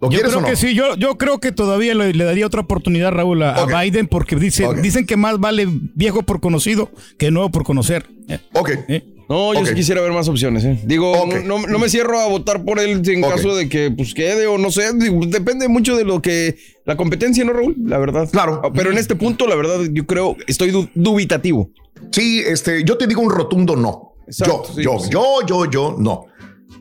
[0.00, 0.46] ¿Lo Yo quieres creo o no?
[0.48, 3.64] que sí, yo, yo creo que todavía le, le daría otra oportunidad, Raúl, a, a
[3.64, 3.72] Ok.
[3.82, 8.06] Biden, porque dice, dicen que más vale viejo por conocido que nuevo por conocer.
[8.28, 9.04] Eh, Ok, eh.
[9.30, 10.78] No, yo sí quisiera ver más opciones, ¿eh?
[10.84, 11.12] Digo,
[11.44, 14.58] no, no- me cierro a votar por él en caso de que pues quede o
[14.58, 14.92] no sé.
[14.94, 17.76] Digo, depende mucho de lo que la competencia, ¿no, Raúl?
[17.84, 18.28] La verdad.
[18.30, 18.60] Claro.
[18.74, 21.70] Pero en este punto, la verdad, yo creo, estoy du- dubitativo.
[22.10, 24.14] Sí, este, yo te digo un rotundo no.
[24.26, 25.10] Exacto, yo, sí, yo, pues sí.
[25.12, 26.26] yo, yo, yo, no.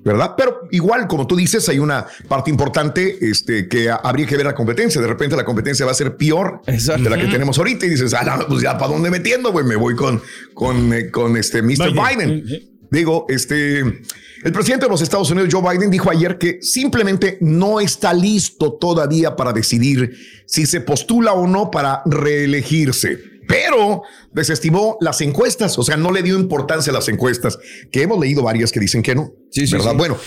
[0.09, 0.33] ¿Verdad?
[0.35, 4.55] Pero igual, como tú dices, hay una parte importante este, que habría que ver la
[4.55, 4.99] competencia.
[4.99, 7.03] De repente la competencia va a ser peor Exacto.
[7.03, 9.63] de la que tenemos ahorita y dices, ah, no, pues ya para dónde metiendo, güey,
[9.63, 10.19] me voy con,
[10.55, 11.91] con, eh, con este Mr.
[11.91, 12.43] Biden.
[12.89, 17.79] Digo, este, el presidente de los Estados Unidos, Joe Biden, dijo ayer que simplemente no
[17.79, 20.17] está listo todavía para decidir
[20.47, 23.38] si se postula o no para reelegirse.
[23.49, 27.57] Pero desestimó las encuestas, o sea, no le dio importancia a las encuestas,
[27.91, 29.31] que hemos leído varias que dicen que no.
[29.49, 29.91] Sí, sí, ¿verdad?
[29.93, 29.97] sí.
[29.97, 30.17] Bueno,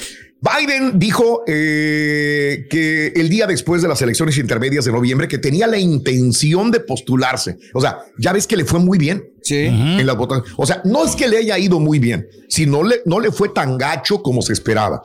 [0.40, 5.68] Biden dijo eh, que el día después de las elecciones intermedias de noviembre que tenía
[5.68, 7.58] la intención de postularse.
[7.74, 9.56] O sea, ya ves que le fue muy bien Sí.
[9.66, 10.52] en las votaciones.
[10.56, 13.50] O sea, no es que le haya ido muy bien, sino le, no le fue
[13.50, 15.02] tan gacho como se esperaba.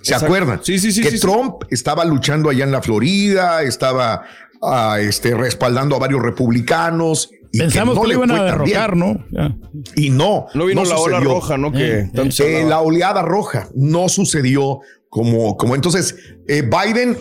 [0.00, 0.26] ¿Se Exacto.
[0.26, 0.60] acuerdan?
[0.62, 1.22] Sí, sí, sí, Que sí, sí.
[1.22, 4.22] Trump estaba luchando allá en la Florida, estaba
[4.66, 7.30] ah, este, respaldando a varios republicanos.
[7.52, 9.24] Y Pensamos no que, lo le iban a derrocar, ¿no?
[9.30, 9.56] Ya.
[9.94, 10.46] Y no.
[10.54, 11.70] No vino la ola roja, ¿no?
[11.70, 12.68] Que Eh, hablaba.
[12.68, 16.16] la oleada roja no sucedió como, como entonces
[16.48, 17.16] eh, Biden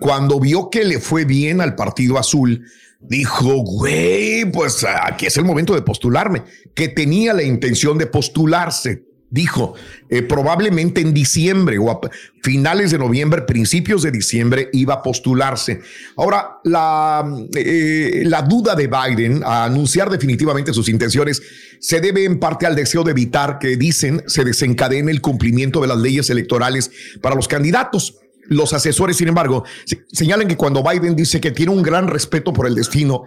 [0.00, 2.64] cuando vio que le fue bien al partido azul
[2.98, 6.42] dijo güey pues aquí es el momento de postularme
[6.74, 9.74] que tenía la intención de postularse dijo
[10.08, 12.00] eh, probablemente en diciembre o a
[12.42, 15.80] finales de noviembre principios de diciembre iba a postularse
[16.16, 17.24] ahora la
[17.56, 21.42] eh, la duda de Biden a anunciar definitivamente sus intenciones
[21.80, 25.88] se debe en parte al deseo de evitar que dicen se desencadene el cumplimiento de
[25.88, 28.18] las leyes electorales para los candidatos.
[28.48, 32.52] Los asesores, sin embargo, se- señalan que cuando Biden dice que tiene un gran respeto
[32.52, 33.24] por el destino,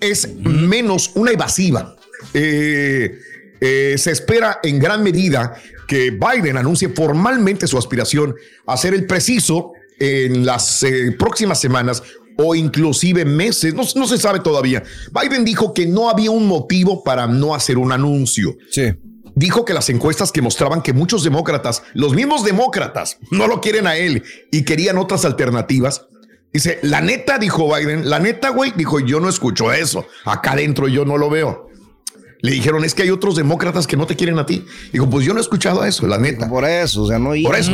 [0.00, 1.94] es menos una evasiva.
[2.34, 3.16] Eh,
[3.60, 5.54] eh, se espera en gran medida
[5.86, 8.34] que Biden anuncie formalmente su aspiración
[8.66, 12.02] a ser el preciso en las eh, próximas semanas
[12.36, 14.84] o inclusive meses, no, no se sabe todavía.
[15.10, 18.56] Biden dijo que no había un motivo para no hacer un anuncio.
[18.70, 18.94] Sí.
[19.34, 23.88] Dijo que las encuestas que mostraban que muchos demócratas, los mismos demócratas, no lo quieren
[23.88, 26.06] a él y querían otras alternativas.
[26.52, 30.06] Dice, la neta, dijo Biden, la neta, güey, dijo, yo no escucho eso.
[30.24, 31.67] Acá adentro yo no lo veo.
[32.40, 34.64] Le dijeron, es que hay otros demócratas que no te quieren a ti.
[34.92, 36.48] Dijo, pues yo no he escuchado eso, la neta.
[36.48, 37.72] Por eso, o sea, no Por eso.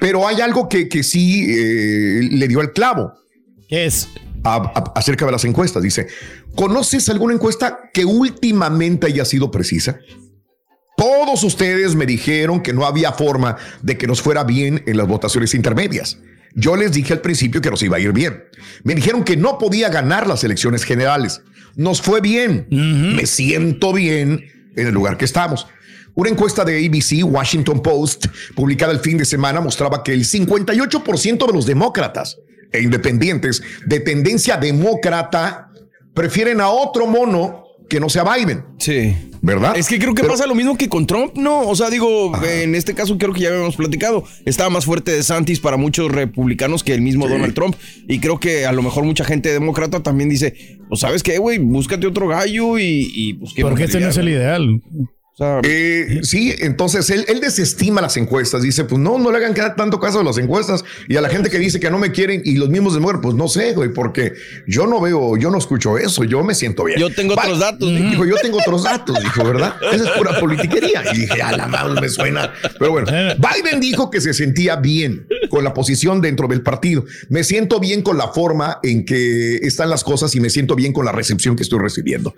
[0.00, 3.12] Pero hay algo que, que sí eh, le dio el clavo.
[3.68, 4.08] ¿Qué es?
[4.44, 5.82] A- a- acerca de las encuestas.
[5.82, 6.08] Dice,
[6.54, 9.98] ¿conoces alguna encuesta que últimamente haya sido precisa?
[10.96, 15.06] Todos ustedes me dijeron que no había forma de que nos fuera bien en las
[15.06, 16.18] votaciones intermedias.
[16.54, 18.44] Yo les dije al principio que nos iba a ir bien.
[18.82, 21.42] Me dijeron que no podía ganar las elecciones generales.
[21.76, 22.66] Nos fue bien.
[22.70, 25.66] Me siento bien en el lugar que estamos.
[26.14, 31.46] Una encuesta de ABC, Washington Post, publicada el fin de semana, mostraba que el 58%
[31.46, 32.38] de los demócratas
[32.72, 35.70] e independientes de tendencia demócrata
[36.14, 38.64] prefieren a otro mono que no sea Biden.
[38.78, 39.14] Sí.
[39.42, 39.76] ¿Verdad?
[39.76, 41.60] Es que creo que Pero- pasa lo mismo que con Trump, ¿no?
[41.68, 44.24] O sea, digo, en este caso creo que ya habíamos platicado.
[44.44, 47.76] Estaba más fuerte de Santis para muchos republicanos que el mismo Donald Trump.
[48.08, 51.58] Y creo que a lo mejor mucha gente demócrata también dice, pues sabes qué, güey,
[51.58, 54.82] búscate otro gallo y, y pues qué Porque este no es el ideal.
[55.64, 58.62] Eh, sí, entonces él, él desestima las encuestas.
[58.62, 60.82] Dice, pues no, no le hagan cada- tanto caso a las encuestas.
[61.08, 63.34] Y a la gente que dice que no me quieren y los mismos demócratas, pues
[63.34, 64.32] no sé, güey, porque
[64.66, 66.98] yo no veo, yo no escucho eso, yo me siento bien.
[66.98, 68.10] Yo tengo otros datos, dijo.
[68.10, 69.74] Dijo, yo tengo otros datos, dijo, ¿verdad?
[69.92, 71.02] Esa es pura politiquería.
[71.12, 72.52] Y dije, a la madre me suena.
[72.78, 77.04] Pero bueno, Biden dijo que se sentía bien con la posición dentro del partido.
[77.28, 80.92] Me siento bien con la forma en que están las cosas y me siento bien
[80.94, 82.34] con la recepción que estoy recibiendo.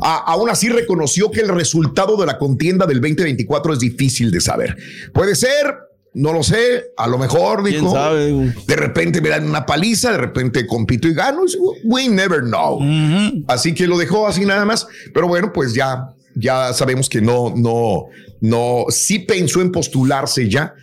[0.00, 4.40] A- aún así reconoció que el resultado de la contienda del 2024 es difícil de
[4.40, 4.76] saber.
[5.12, 5.74] Puede ser,
[6.14, 7.92] no lo sé, a lo mejor, ¿Quién dijo.
[7.92, 8.52] sabe?
[8.66, 11.42] De repente me dan una paliza, de repente compito y gano.
[11.84, 12.80] We never know.
[13.46, 14.86] Así que lo dejó así nada más.
[15.12, 18.06] Pero bueno, pues ya, ya sabemos que no, no,
[18.40, 20.74] no, sí pensó en postularse ya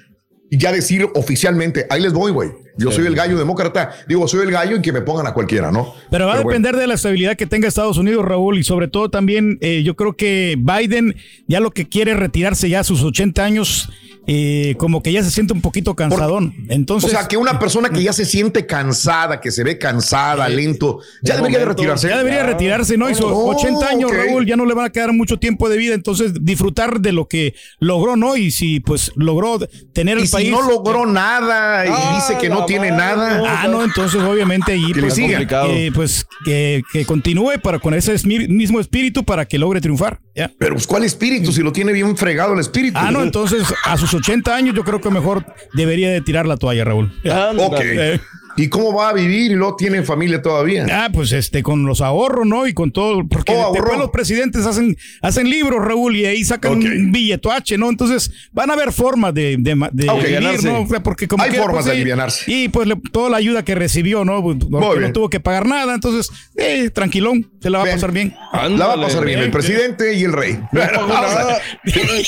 [0.49, 2.51] y ya decir oficialmente, ahí les voy, güey.
[2.77, 3.91] Yo soy el gallo demócrata.
[4.07, 5.93] Digo, soy el gallo y que me pongan a cualquiera, ¿no?
[6.11, 6.49] Pero va a bueno.
[6.49, 9.95] depender de la estabilidad que tenga Estados Unidos, Raúl, y sobre todo también eh, yo
[9.95, 11.15] creo que Biden
[11.47, 13.89] ya lo que quiere es retirarse ya a sus 80 años,
[14.27, 16.53] eh, como que ya se siente un poquito cansadón.
[16.69, 20.49] Entonces, o sea, que una persona que ya se siente cansada, que se ve cansada,
[20.49, 22.09] lento, ya el debería de retirarse.
[22.09, 23.07] Ya debería retirarse, ¿no?
[23.09, 24.11] Hizo Oh, 80 años.
[24.11, 27.27] Raúl, ya no le van a quedar mucho tiempo de vida, entonces disfrutar de lo
[27.27, 28.35] que logró, ¿no?
[28.35, 29.59] Y si pues logró
[29.93, 30.51] tener el Y si país.
[30.51, 33.61] no logró nada y Ah, dice que no no tiene nada.
[33.61, 35.45] Ah, no, entonces obviamente allí Que le pues, siga.
[35.45, 40.19] que, pues que, que continúe para con ese mismo espíritu para que logre triunfar.
[40.35, 40.51] ¿ya?
[40.57, 41.51] Pero pues, ¿cuál espíritu?
[41.51, 42.97] Si lo tiene bien fregado el espíritu.
[42.99, 46.57] Ah, no, entonces a sus 80 años yo creo que mejor debería de tirar la
[46.57, 47.11] toalla, Raúl.
[47.57, 47.79] Ok.
[47.81, 48.19] Eh,
[48.57, 50.85] ¿Y cómo va a vivir y luego tiene familia todavía?
[50.89, 52.67] Ah, pues este, con los ahorros, ¿no?
[52.67, 56.73] Y con todo, porque Oh, después los presidentes hacen, hacen libros, Raúl, y ahí sacan
[56.73, 57.89] un billeto H, ¿no?
[57.89, 60.63] Entonces van a haber formas de, de, de vivir.
[60.63, 60.81] ¿no?
[60.83, 62.43] O sea, porque como Hay formas pues, de alivianarse.
[62.51, 64.41] Y pues le- toda la ayuda que recibió, ¿no?
[64.41, 68.11] Pues, Porque no tuvo que pagar nada, entonces, eh, tranquilón, se la va a pasar
[68.13, 68.33] bien.
[68.53, 70.57] La va a pasar bien el presidente y el rey.
[70.73, 71.57] A-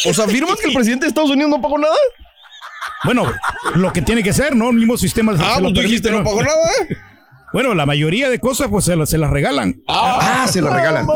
[0.09, 1.95] O sea, ¿afirmas que el presidente de Estados Unidos no pagó nada?
[3.05, 3.31] Bueno,
[3.75, 4.69] lo que tiene que ser, ¿no?
[4.69, 6.55] El mismo sistema Ah, pues tú dijiste, no pagó nada.
[7.53, 9.81] Bueno, la mayoría de cosas pues se, las- se las regalan.
[9.87, 11.07] Ah, se la regalan.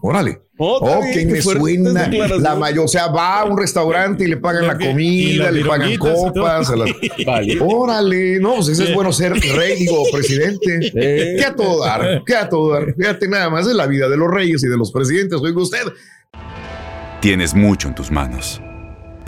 [0.00, 0.42] Órale.
[0.60, 2.84] Oh, que qué me suena la mayor.
[2.84, 6.68] O sea, va a un restaurante y le pagan la comida, las le pagan copas.
[6.70, 6.90] las-
[7.26, 7.58] Vale.
[7.60, 10.80] Órale, no, pues ese es bueno ser rey, digo, presidente.
[10.92, 12.22] ¿Qué a todo dar?
[12.26, 12.94] ¿Qué a todo dar?
[12.96, 15.40] Fíjate nada más, es la vida de los reyes y de los presidentes.
[15.40, 15.84] Oiga usted.
[17.20, 18.60] Tienes mucho en tus manos.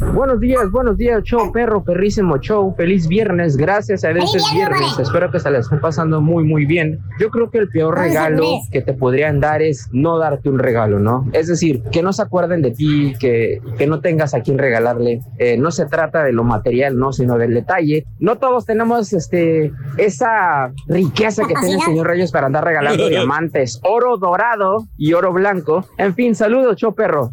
[0.00, 2.74] Buenos días, buenos días, show perro, perrísimo show.
[2.74, 4.98] Feliz viernes, gracias a Dios es viernes.
[4.98, 7.00] Espero que se la estén pasando muy, muy bien.
[7.20, 10.98] Yo creo que el peor regalo que te podrían dar es no darte un regalo,
[10.98, 11.28] ¿no?
[11.32, 15.20] Es decir, que no se acuerden de ti, que, que no tengas a quien regalarle.
[15.38, 17.12] Eh, no se trata de lo material, ¿no?
[17.12, 18.06] Sino del detalle.
[18.18, 23.80] No todos tenemos este, esa riqueza que tiene el señor Reyes para andar regalando diamantes,
[23.84, 25.84] oro dorado y oro blanco.
[25.98, 27.32] En fin, saludos, show perro.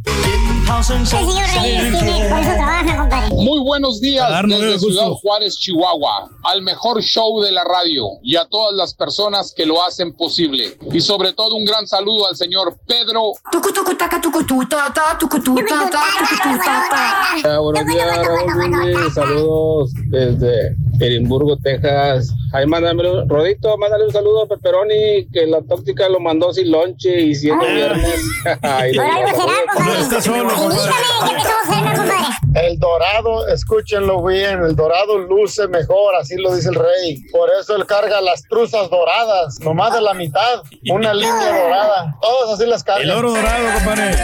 [0.67, 3.29] El señor Reyes tiene, por eso trabaja, compadre.
[3.35, 4.79] Muy buenos días desde.
[4.79, 9.65] Ciudad Juárez, Chihuahua, al mejor show de la radio y a todas las personas que
[9.65, 10.77] lo hacen posible.
[10.91, 13.31] Y sobre todo un gran saludo al señor Pedro.
[17.61, 19.13] Buenos días, Raúl.
[19.13, 22.29] Saludos desde Edimburgo, Texas.
[22.53, 26.71] Ahí mándame, un- Rodito, mándale un saludo a Pepperoni, que la tóxica lo mandó sin
[26.71, 28.21] lonche y siendo viernes.
[28.61, 30.01] Ay, Por algo será, compadre.
[30.01, 32.67] está solo, Invítame, que empezamos cena, compadre.
[32.67, 37.21] El dorado, escúchenlo bien, el dorado luce mejor, así lo dice el rey.
[37.31, 42.15] Por eso él carga las truzas doradas, nomás de la mitad, una línea dorada.
[42.19, 43.03] Todos así las cargan.
[43.03, 44.09] El oro dorado, compadre.
[44.09, 44.17] El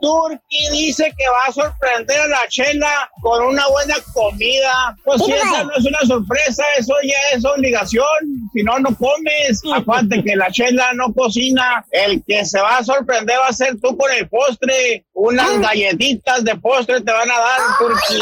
[0.00, 4.96] Turqui dice que va a sorprender a la chela con una buena comida.
[5.04, 8.04] Pues si esa no es una sorpresa, eso ya es obligación.
[8.52, 9.60] Si no, no comes.
[9.74, 13.76] Aparte que la chela no cocina, el que se va a sorprender va a ser
[13.80, 15.04] tú con el postre.
[15.12, 18.20] Unas galletitas de postre te van a dar, Turqui.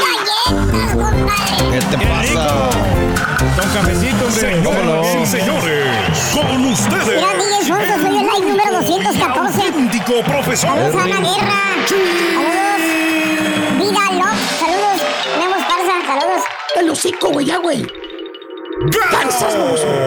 [1.72, 2.70] ¿Qué te pasa?
[3.56, 4.62] Don Cafecito, hombre.
[4.64, 5.04] ¿Cómo no?
[5.04, 7.06] Sí, señores, con ustedes.
[7.06, 9.87] Mira, DJ Sonso, soy el like número 214.
[10.08, 10.70] Auténtico profesor.
[10.70, 11.60] Saludos a Ana Guerra.
[11.86, 12.80] Saludos.
[13.78, 14.40] Vida Love.
[14.58, 15.00] Saludos.
[15.34, 15.94] Tenemos Parza.
[16.06, 16.42] Saludos.
[16.76, 17.86] El hocico, güey, ya, güey.
[19.10, 19.86] Cansas, baboso.
[19.86, 19.98] Buen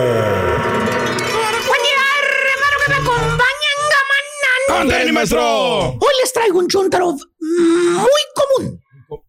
[1.84, 4.82] día, hermano, que me acompañan, gamanan.
[4.82, 5.42] ¡Ándale, maestro!
[5.90, 8.82] Hoy les traigo un chuntaro muy común.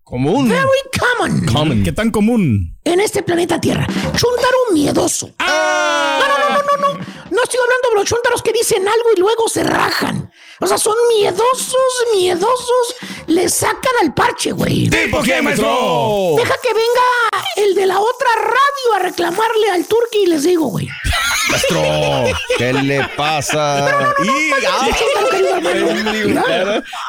[0.05, 0.49] Común.
[0.49, 0.67] Very
[0.99, 1.45] common.
[1.47, 1.83] Common.
[1.85, 2.79] ¿Qué tan común?
[2.85, 3.87] En este planeta Tierra.
[4.17, 5.31] Chuntaro miedoso.
[5.39, 6.19] ¡Ah!
[6.21, 7.05] No, no, no, no, no, no.
[7.31, 10.31] No estoy hablando de los chuntaros que dicen algo y luego se rajan.
[10.63, 12.95] O sea, son miedosos, miedosos.
[13.27, 14.89] Le sacan al parche, güey.
[14.89, 16.35] ¿Tipo qué, maestro?
[16.37, 20.67] Deja que venga el de la otra radio a reclamarle al turqui y les digo,
[20.67, 20.89] güey.
[21.51, 21.83] Maestro,
[22.59, 24.15] ¿qué le pasa?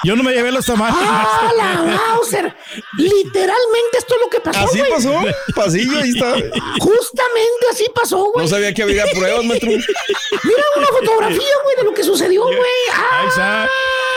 [0.04, 0.96] Yo no me llevé los tamales.
[1.00, 2.56] ¡Ah, la Mauser!
[2.98, 4.92] Literalmente esto es lo que pasó, Así güey.
[4.92, 5.22] pasó.
[5.56, 6.34] Pasillo, ahí está.
[6.80, 8.46] Justamente así pasó, güey.
[8.46, 9.70] No sabía que había pruebas, maestro.
[9.70, 12.58] Mira una fotografía, güey, de lo que sucedió, güey.
[12.94, 13.22] ¡Ah!
[13.44, 13.70] Está.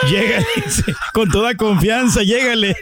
[0.08, 2.76] Llega, dice, con toda confianza, llégale.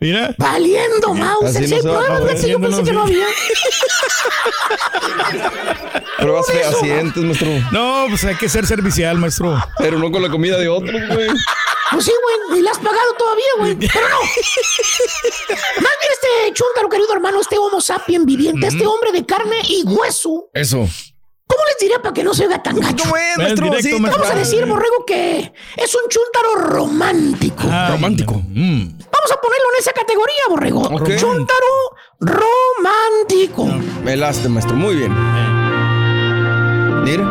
[0.00, 0.32] Mira.
[0.38, 1.48] Valiendo, Mauser.
[1.48, 3.26] Así Si hay no se va pruebas, güey, yo pensé que no había.
[6.18, 7.48] Pruebas fehacientes, maestro.
[7.72, 9.60] No, pues hay que ser servicial, maestro.
[9.78, 11.28] Pero no con la comida de otros, güey.
[11.90, 13.74] Pues sí, güey, y la has pagado todavía, güey.
[13.76, 14.20] Pero no.
[14.20, 19.82] Más bien este chúntaro, querido hermano, este homo sapien viviente, este hombre de carne y
[19.84, 20.50] hueso.
[20.54, 20.88] Eso.
[21.48, 23.04] ¿Cómo les diría para que no se vea tan gacho?
[23.04, 23.64] ¿Cómo es, maestro?
[23.66, 24.22] directo, Sí, maestro.
[24.22, 27.62] Vamos a decir, borrego, que es un chúntaro romántico.
[27.88, 28.34] Romántico.
[28.34, 30.80] Vamos a ponerlo en esa categoría, borrego.
[30.82, 31.10] Ok.
[31.16, 31.66] Chúntaro
[32.20, 33.64] romántico.
[34.04, 34.76] Melaste, maestro.
[34.76, 35.12] Muy bien.
[37.04, 37.24] Mira.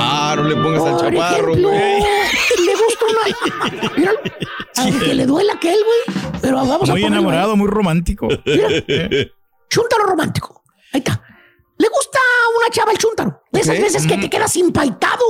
[0.00, 2.00] Ah, no le pongas al chaparro, güey.
[2.64, 3.90] le gusta una.
[3.96, 4.12] Mira,
[4.76, 6.16] aunque le duela aquel, güey.
[6.40, 7.06] Pero vamos a Muy ponerlo ahí.
[7.06, 8.28] enamorado, muy romántico.
[9.68, 10.62] Chúntaro romántico.
[10.92, 11.22] Ahí está.
[11.78, 12.18] Le gusta
[12.58, 13.42] una chava el chúntaro.
[13.50, 15.24] De esas veces que te quedas impactado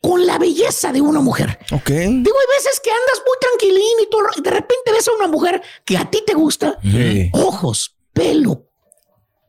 [0.00, 1.58] con la belleza de una mujer.
[1.70, 1.88] Ok.
[1.88, 5.28] Digo, hay veces que andas muy tranquilín y, todo, y de repente ves a una
[5.28, 6.76] mujer que a ti te gusta.
[6.82, 7.30] Sí.
[7.32, 8.68] Ojos, pelo,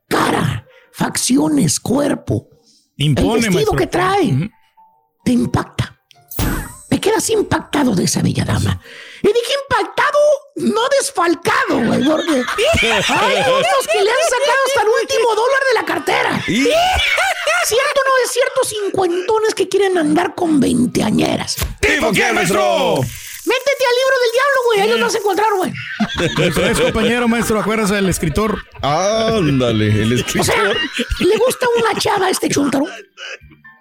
[0.08, 2.49] cara, facciones, cuerpo.
[2.97, 3.78] Impone, el vestido maestro.
[3.78, 4.51] que trae
[5.26, 5.92] te impacta.
[7.04, 8.80] Quedas impactado de esa bella dama.
[9.22, 10.20] Y dije impactado,
[10.56, 15.74] no desfalcado, güey, porque hay otros que le han sacado hasta el último dólar de
[15.74, 16.43] la cartera.
[16.47, 16.64] ¿Y?
[17.66, 21.56] Cierto o no es cierto, cincuentones que quieren andar con veinteañeras.
[21.82, 22.95] ¿Tipo qué, maestro?
[23.45, 25.74] Métete al libro del diablo, güey, ahí los vas a encontrar, güey.
[26.70, 28.64] Ex compañero, maestro, acuérdese del escritor.
[28.82, 30.78] Ándale, el O sea, escritor.
[31.20, 32.86] le gusta una chava a este chúntaro.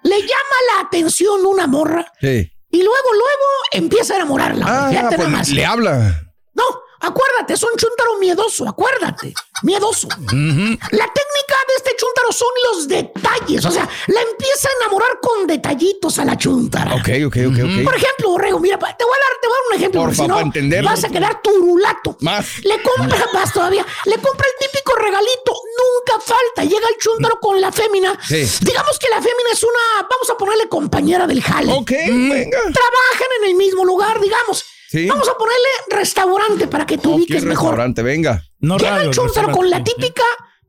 [0.03, 2.11] Le llama la atención una morra.
[2.19, 2.49] Sí.
[2.73, 4.65] Y luego, luego empieza a enamorarla.
[4.67, 6.23] Ah, pues le habla.
[6.55, 6.63] No,
[7.03, 9.33] acuérdate, es un chúntaro miedoso, acuérdate.
[9.61, 10.07] Miedoso.
[10.09, 13.65] La técnica de este chúntaro son los detalles.
[13.65, 16.95] O sea, la empieza a enamorar con detallitos a la chúntara.
[16.95, 17.83] Ok, ok, ok, ok.
[17.83, 20.27] Por ejemplo, Borrego, mira, te voy a dar, te voy a dar un ejemplo, Porfa,
[20.27, 22.17] porque si no, vas a quedar turulato.
[22.19, 22.45] Más.
[22.63, 23.85] Le compra más todavía.
[24.05, 25.53] Le compra el típico regalito.
[25.53, 26.63] Nunca falta.
[26.63, 28.17] Llega el chúntaro con la fémina.
[28.27, 28.45] Sí.
[28.61, 31.71] Digamos que la fémina es una, vamos a ponerle compañera del jale.
[31.71, 32.57] Ok, venga.
[32.59, 34.65] Trabajan en el mismo lugar, digamos.
[34.93, 35.07] Sí.
[35.07, 37.69] Vamos a ponerle restaurante para que te ubiques mejor.
[37.71, 38.43] restaurante, venga.
[38.59, 39.57] No Llega radio, el chúntaro restaurante.
[39.57, 40.23] con la típica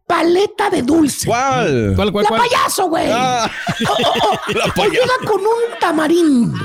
[0.07, 1.27] paleta de dulce.
[1.27, 1.93] ¿Cuál?
[1.95, 2.41] ¿Cuál, cuál, La cuál?
[2.41, 3.07] payaso, güey.
[3.11, 3.51] Ah.
[3.87, 4.91] O- o- o- La payaso.
[4.93, 6.57] llega con un tamarindo.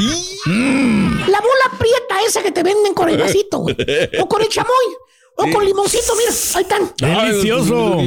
[1.27, 3.75] La bola prieta esa que te venden con el vasito, güey.
[4.21, 4.71] O con el chamoy.
[5.35, 6.93] O con limoncito, mira, ahí están.
[6.97, 7.97] Delicioso.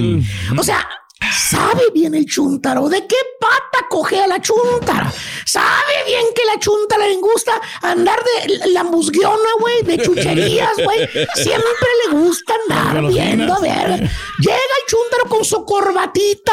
[0.58, 0.86] O sea,
[1.30, 5.12] sabe bien el chúntaro de qué pata coge a la chúntara.
[5.46, 11.08] Sabe bien que la chúntara le gusta andar de la musguiona, güey, de chucherías, güey.
[11.34, 13.88] Siempre le gusta andar viendo, a ver.
[14.38, 16.52] Llega el chúntaro con su corbatita.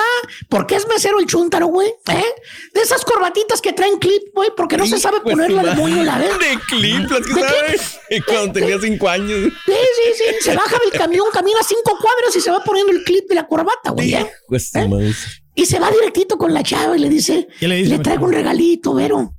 [0.50, 1.88] ¿Por qué es mesero el chúntaro, güey?
[2.12, 2.26] ¿Eh?
[2.74, 6.04] De esas corbatitas que traen clip, güey, porque no se sabe Pues, ponerla de moño,
[6.04, 6.38] la vez.
[6.40, 8.00] De clip, las que ¿De sabes.
[8.28, 9.52] Cuando tenía cinco años.
[9.66, 10.36] Sí, sí, sí.
[10.42, 13.48] Se baja del camión, camina cinco cuadras y se va poniendo el clip de la
[13.48, 14.14] corbata, güey.
[14.14, 14.32] ¿eh?
[15.56, 18.34] Y se va directito con la chava y le dice, ¿Qué le dice, traigo un
[18.34, 19.34] regalito, Vero.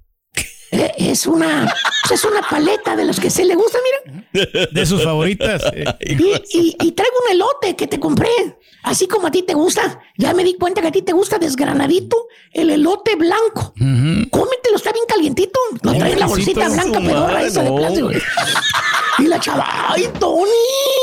[0.73, 1.73] Eh, es una
[2.13, 4.69] es una paleta de los que se le gusta, mira.
[4.73, 5.63] De sus favoritas.
[5.75, 5.85] eh.
[6.01, 6.15] Y,
[6.59, 8.29] y- y traigo un elote que te compré.
[8.83, 10.01] Así como a ti te gusta.
[10.17, 13.75] Ya me di cuenta que a ti te gusta desgranadito el elote blanco.
[14.31, 15.59] Cómetelo, está bien calientito.
[15.83, 18.11] Lo trae en la bolsita blanca pedorra esa de plástico.
[19.19, 20.51] Y la chava, ay, Tony,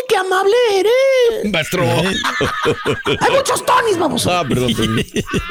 [0.09, 1.51] qué amable eres.
[1.51, 1.83] Maestro.
[1.83, 4.25] Hay muchos Tonys, vamos.
[4.25, 5.03] Ah, perdón, perdón.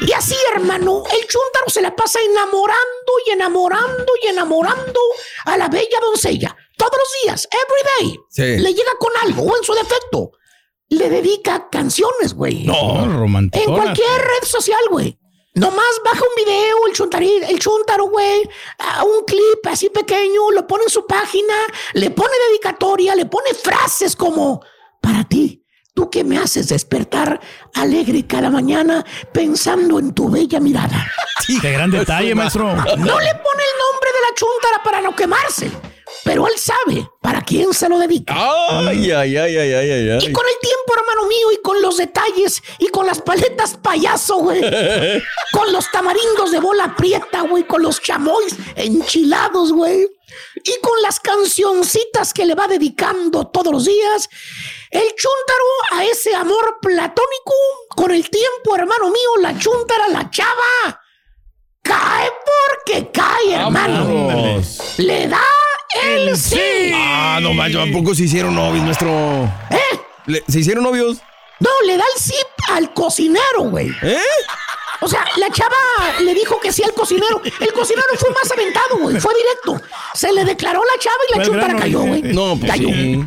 [0.05, 2.75] Y así, hermano, el chúntaro se la pasa enamorando
[3.25, 4.99] y enamorando y enamorando
[5.45, 6.55] a la bella doncella.
[6.77, 8.19] Todos los días, every day.
[8.29, 8.61] Sí.
[8.61, 10.31] Le llega con algo, o en su defecto.
[10.89, 12.63] Le dedica canciones, güey.
[12.63, 13.63] No, romántico.
[13.65, 15.19] En cualquier red social, güey.
[15.57, 18.47] Nomás baja un video, el chuntari, el chuntaro, güey,
[18.77, 21.55] a un clip así pequeño, lo pone en su página,
[21.93, 24.63] le pone dedicatoria, le pone frases como,
[25.01, 25.65] para ti,
[25.97, 27.41] tú que me haces despertar
[27.73, 31.11] alegre cada mañana pensando en tu bella mirada.
[31.59, 32.67] Qué gran detalle, maestro.
[32.67, 35.71] No le pone el nombre de la chuntara para no quemarse,
[36.23, 38.35] pero él sabe para quién se lo dedica.
[38.37, 40.19] Ay, ay, ay, ay, ay, ay.
[40.21, 44.37] Y con el tiempo, hermano mío, y con los detalles, y con las paletas payaso,
[44.37, 44.61] güey.
[45.51, 47.63] con los tamarindos de bola prieta, güey.
[47.63, 50.07] Con los chamoys enchilados, güey.
[50.63, 54.29] Y con las cancioncitas que le va dedicando todos los días.
[54.89, 57.53] El chúntaro a ese amor platónico
[57.95, 61.01] con el tiempo, hermano mío, la chuntara, la chava,
[61.81, 62.31] cae
[62.77, 64.05] porque cae, hermano.
[64.05, 64.97] Vámonos.
[64.97, 65.43] Le da
[66.03, 66.91] el sí.
[66.93, 69.09] Ah, no manches, ¿a poco se hicieron novios, nuestro?
[69.69, 70.41] ¿Eh?
[70.47, 71.17] ¿Se hicieron novios?
[71.59, 72.35] No, le da el sí
[72.69, 73.89] al cocinero, güey.
[74.01, 74.19] ¿Eh?
[75.01, 75.75] O sea, la chava
[76.21, 77.41] le dijo que sí al cocinero.
[77.43, 79.19] El cocinero fue más aventado, güey.
[79.19, 79.81] Fue directo.
[80.13, 82.21] Se le declaró la chava y la chuntara cayó, güey.
[82.21, 82.89] No, pues cayó.
[82.89, 83.23] sí.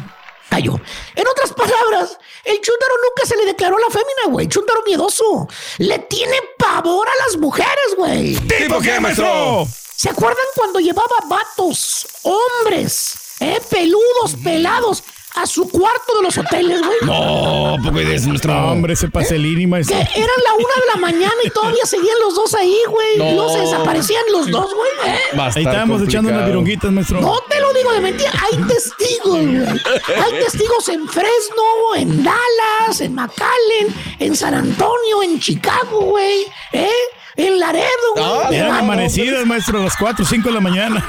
[0.49, 0.81] Cayó.
[1.15, 4.49] En otras palabras, el chúntaro nunca se le declaró a la fémina, güey.
[4.49, 5.47] Chúntaro miedoso.
[5.79, 8.35] Le tiene pavor a las mujeres, güey.
[8.35, 9.65] ¿Tipo qué, maestro?
[9.95, 15.05] ¿Se acuerdan cuando llevaba vatos, hombres, eh, peludos, pelados,
[15.37, 16.99] a su cuarto de los hoteles, güey?
[17.03, 18.53] No, porque es nuestro.
[18.73, 19.97] Hombre, ese paselini, Que maestro.
[19.97, 20.09] eran
[20.45, 23.37] la una de la mañana y todavía seguían los dos ahí, güey.
[23.37, 23.49] No.
[23.49, 25.15] Se desaparecían los dos, güey.
[25.15, 25.19] ¿eh?
[25.39, 27.21] Ahí estábamos echando unas vironguitas, maestro.
[27.21, 29.57] No te lo digo de mentira, hay testigos, güey.
[29.67, 31.63] Hay testigos en Fresno,
[31.97, 36.47] en Dallas, en McAllen, en San Antonio, en Chicago, güey.
[36.73, 36.91] ¿Eh?
[37.37, 38.57] En Laredo, güey.
[38.59, 41.09] Eran Ah, amanecidas, maestro, a las 4 o 5 de la mañana.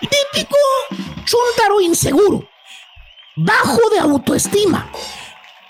[0.00, 0.56] típico
[1.24, 2.44] chúntaro inseguro,
[3.44, 4.90] bajo de autoestima.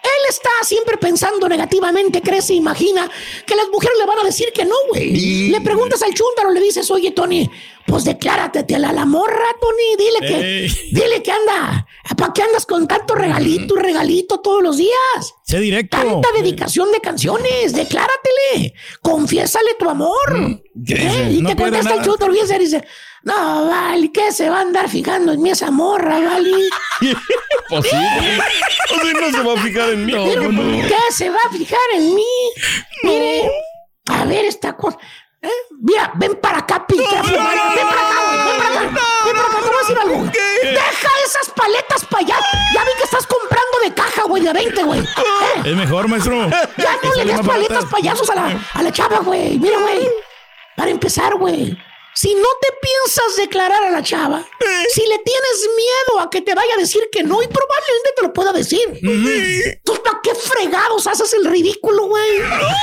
[0.03, 3.09] Él está siempre pensando negativamente, cree, se imagina
[3.47, 5.49] que las mujeres le van a decir que no, güey.
[5.51, 7.51] Le preguntas al chúntaro, le dices, oye, Tony,
[7.87, 10.69] pues declárate a la, la morra, Tony, dile que, Ey.
[10.93, 15.35] dile que anda, ¿para qué andas con tanto regalito y regalito todos los días?
[15.45, 15.99] Sé directo.
[15.99, 20.63] Tanta dedicación de canciones, decláratele, confiésale tu amor.
[20.87, 21.33] ¿Qué ¿Eh?
[21.33, 22.03] Y No te contesta el nada.
[22.03, 22.85] chúntaro y dice,
[23.23, 26.69] no, vale, ¿qué se va a andar fijando en mí esa morra, vale?
[27.69, 27.97] Pues sí.
[27.97, 30.13] O sea, no se va a fijar en mí.
[30.13, 32.25] Pero, ¿Qué se va a fijar en mí?
[33.05, 33.49] Mire,
[34.09, 34.99] a ver esta cosa.
[35.41, 35.49] ¿Eh?
[35.81, 37.23] Mira, ven para acá, piltrafa.
[37.23, 37.53] ven para
[38.01, 38.93] acá, güey, ven para acá.
[39.25, 40.17] ven para acá, te voy a decir algo.
[40.17, 40.31] güey.
[40.65, 42.37] Deja esas paletas para allá.
[42.75, 45.01] Ya vi que estás comprando de caja, güey, de 20, güey.
[45.01, 45.05] ¿Eh?
[45.67, 46.49] Es mejor, maestro.
[46.77, 49.59] Ya no le des paletas payasos a la, a la chava, güey.
[49.61, 50.09] Mira, güey.
[50.77, 51.79] Para empezar, güey.
[52.15, 54.45] Si no te piensas declarar a la chava,
[54.93, 58.23] si le tienes miedo a que te vaya a decir que no, y probablemente te
[58.23, 58.81] lo pueda decir.
[59.85, 62.43] ¿Tú para qué fregados haces el ridículo, güey?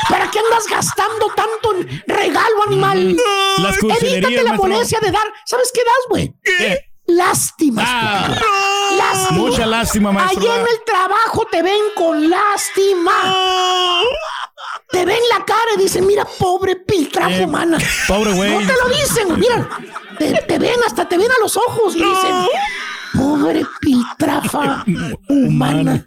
[0.09, 3.17] ¿Para qué andas gastando tanto en regalo animal?
[3.59, 5.27] Las Evítate la molestia de dar.
[5.45, 6.33] ¿Sabes qué das, güey?
[6.43, 6.87] ¿Qué?
[7.07, 7.83] Lástima.
[7.85, 8.37] Ah.
[8.97, 9.39] Lástima.
[9.39, 10.39] mucha lástima, maestro.
[10.41, 13.33] Allí en el trabajo te ven con lástima.
[14.89, 17.77] Te ven la cara y dicen, mira, pobre piltrafa Eh, humana.
[18.07, 18.51] pobre güey.
[18.51, 19.69] No te lo dicen, mira.
[20.17, 22.35] Te, te ven, hasta te ven a los ojos y dicen,
[23.13, 24.83] pobre piltrafa
[25.29, 26.05] humana.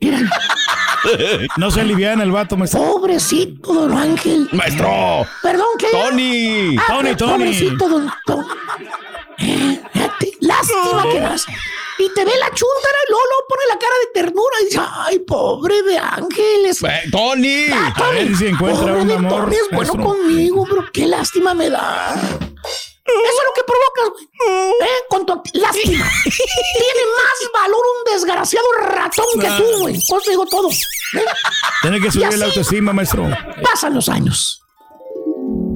[0.00, 0.18] Mira,
[1.58, 2.80] No se alivian el vato, maestro.
[2.82, 4.48] pobrecito don Ángel.
[4.52, 5.26] Maestro.
[5.42, 5.86] Perdón, ¿qué?
[5.92, 6.76] Tony.
[6.78, 7.32] Ah, Tony, Tony.
[7.32, 8.46] Pobrecito don, don-
[9.38, 9.82] Eh,
[10.40, 11.44] lástima que das.
[11.98, 14.80] Y te ve la chúntara y luego, luego pone la cara de ternura y dice,
[14.80, 16.82] ay, pobre de Ángeles.
[16.82, 17.66] Eh, Tony.
[17.72, 21.06] Ah, A ver si encuentra pobre un de amor, Tony es bueno conmigo, pero qué
[21.06, 22.14] lástima me da.
[23.06, 24.24] Eso es lo que provocas, güey.
[24.80, 25.04] ¿Eh?
[25.10, 26.10] Con tu lástima.
[26.24, 30.00] Tiene más valor un desgraciado ratón que tú, güey.
[30.26, 30.70] Digo todo.
[30.70, 31.24] ¿eh?
[31.82, 33.28] Tiene que subir la autoestima, maestro.
[33.62, 34.63] Pasan los años.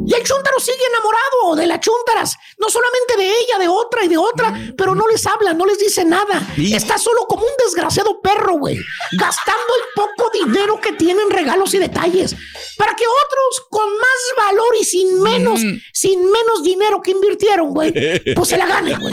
[0.08, 2.34] Y el chúntaro sigue enamorado de las chúntaras.
[2.56, 5.78] No solamente de ella, de otra y de otra, pero no les habla, no les
[5.78, 6.40] dice nada.
[6.56, 8.78] Está solo como un desgraciado perro, güey.
[9.12, 12.34] Gastando el poco dinero que tiene en regalos y detalles.
[12.78, 15.60] Para que otros con más valor y sin menos,
[15.92, 17.92] sin menos dinero que invirtieron, güey,
[18.34, 19.12] pues se la ganen, güey.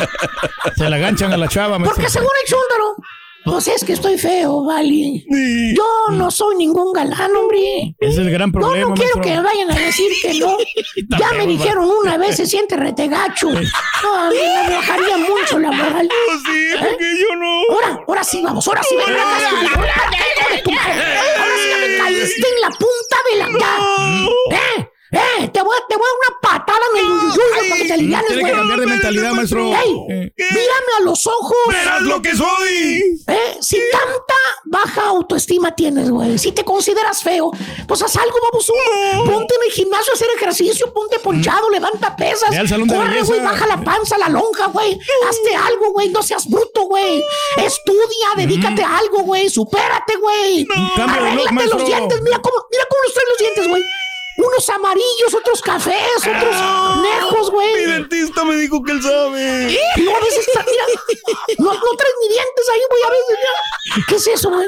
[0.77, 1.77] Se la ganchan a la chava.
[1.77, 2.95] Porque según el chúntaro,
[3.45, 5.23] pues es que estoy feo, vale.
[5.75, 7.95] Yo no soy ningún galán, hombre.
[7.99, 9.21] Es el gran Yo problema, no quiero maestro.
[9.21, 10.57] que me vayan a decir que no.
[11.19, 13.49] Ya me dijeron una vez, se siente retegacho.
[13.51, 14.37] No, a mí
[14.67, 16.09] me bajaría mucho la moral.
[16.45, 17.75] Sí, porque yo no.
[17.75, 19.15] Ahora, ahora sí, vamos, ahora sí, ven.
[19.15, 20.63] Ahora, madre.
[20.65, 24.57] Ahora sí ya me caíste en la punta de la...
[24.57, 24.89] ¿Eh?
[25.11, 25.47] ¡Eh!
[25.49, 27.05] Te voy, a- te voy a dar una patada en el
[27.67, 28.51] para que te alivianes, Tiene güey.
[28.53, 29.65] que cambiar de mentalidad, maestro.
[29.67, 29.91] ¡Ey!
[30.09, 30.33] Eh.
[30.37, 31.55] Mírame a los ojos.
[31.69, 33.21] Verás lo que soy.
[33.27, 33.57] ¿Eh?
[33.61, 34.33] Si tanta
[34.65, 37.51] baja autoestima tienes, güey, si te consideras feo,
[37.87, 38.69] pues haz algo, vamos
[39.25, 42.49] Ponte en el gimnasio a hacer ejercicio, ponte ponchado, levanta pesas.
[42.49, 44.99] Ve al salón de Corre, güey, baja la panza, la lonja, güey.
[45.29, 47.23] Hazte algo, güey, no seas bruto, güey.
[47.57, 49.49] Estudia, dedícate a algo, güey.
[49.49, 50.65] Supérate, güey.
[50.65, 52.21] Look, Arréglate los dientes.
[52.21, 53.83] Mira cómo, mira cómo los traen los dientes, güey.
[54.37, 56.55] Unos amarillos, otros cafés, otros
[57.01, 57.85] nejos, Mi güey.
[57.85, 59.77] dentista me dijo que él sabe.
[59.95, 60.83] Y luego a veces, tra- mira,
[61.59, 64.05] no, no traes ni dientes ahí, güey, a veces, mira.
[64.07, 64.67] ¿Qué es eso, güey?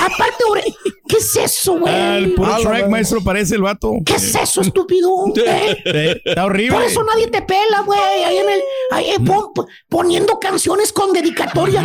[0.00, 0.76] Aparte, ore-
[1.08, 1.92] ¿qué es eso, güey?
[1.92, 3.92] Ah, el puro Ah, Shrek, maestro, parece el vato.
[4.06, 5.10] ¿Qué es eso, estúpido?
[5.36, 5.76] ¿Eh?
[5.84, 6.76] Eh, Está horrible.
[6.76, 7.98] Por eso nadie te pela, güey.
[7.98, 8.62] Ahí en el.
[8.92, 9.52] Ahí, eh, pon-
[9.88, 11.82] poniendo canciones con dedicatoria.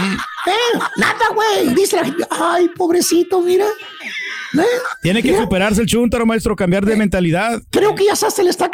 [0.47, 0.79] ¿Eh?
[0.97, 1.73] Nada, güey.
[1.75, 3.65] Dice la gente, ay, pobrecito, mira.
[5.01, 7.61] Tiene que Mira, superarse el chuntaro, maestro, cambiar de mentalidad.
[7.71, 8.69] Creo que ya se le está.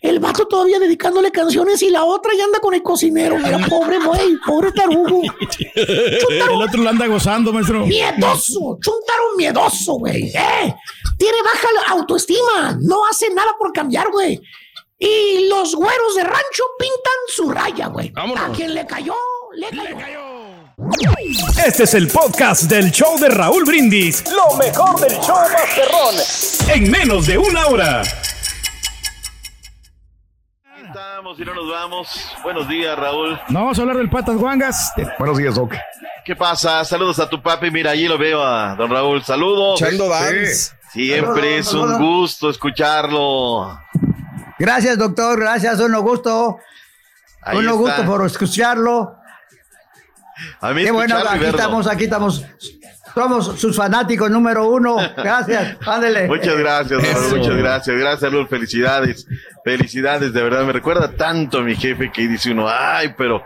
[0.00, 3.36] El vato todavía dedicándole canciones y la otra ya anda con el cocinero.
[3.38, 5.22] Mira, pobre güey, pobre tarugo.
[5.74, 7.86] El otro lo anda gozando, maestro.
[7.86, 10.28] Miedoso, chuntaro miedoso, güey.
[10.34, 10.74] Eh,
[11.18, 14.40] tiene baja autoestima, no hace nada por cambiar, güey.
[14.98, 18.12] Y los güeros de rancho pintan su raya, güey.
[18.16, 19.14] A quien le cayó,
[19.54, 20.20] le cayó.
[21.66, 24.22] Este es el podcast del show de Raúl Brindis.
[24.30, 26.14] Lo mejor del show Masterrón.
[26.68, 28.02] En menos de una hora.
[30.86, 32.08] Estamos y no nos vamos.
[32.42, 33.40] Buenos días, Raúl.
[33.48, 34.92] No vamos a hablar del patas guangas.
[35.18, 35.74] Buenos días, Doc.
[36.24, 36.84] ¿Qué pasa?
[36.84, 37.70] Saludos a tu papi.
[37.70, 39.24] Mira, allí lo veo a don Raúl.
[39.24, 39.80] Saludos.
[39.80, 40.72] Dance.
[40.92, 43.76] Siempre es un gusto escucharlo.
[44.58, 45.40] Gracias, doctor.
[45.40, 45.80] Gracias.
[45.80, 46.58] Un gusto.
[47.42, 47.76] Ahí un está.
[47.76, 49.23] gusto por escucharlo.
[50.60, 51.48] A mí Qué bueno, aquí verlo.
[51.58, 52.44] estamos, aquí estamos.
[53.14, 54.96] Somos sus fanáticos número uno.
[55.16, 55.76] Gracias.
[55.86, 56.26] Ándele.
[56.26, 57.96] Muchas gracias, Raúl, muchas gracias.
[57.96, 58.48] Gracias, Raúl.
[58.48, 59.26] Felicidades.
[59.64, 60.64] Felicidades, de verdad.
[60.64, 63.44] Me recuerda tanto a mi jefe que dice uno, ay, pero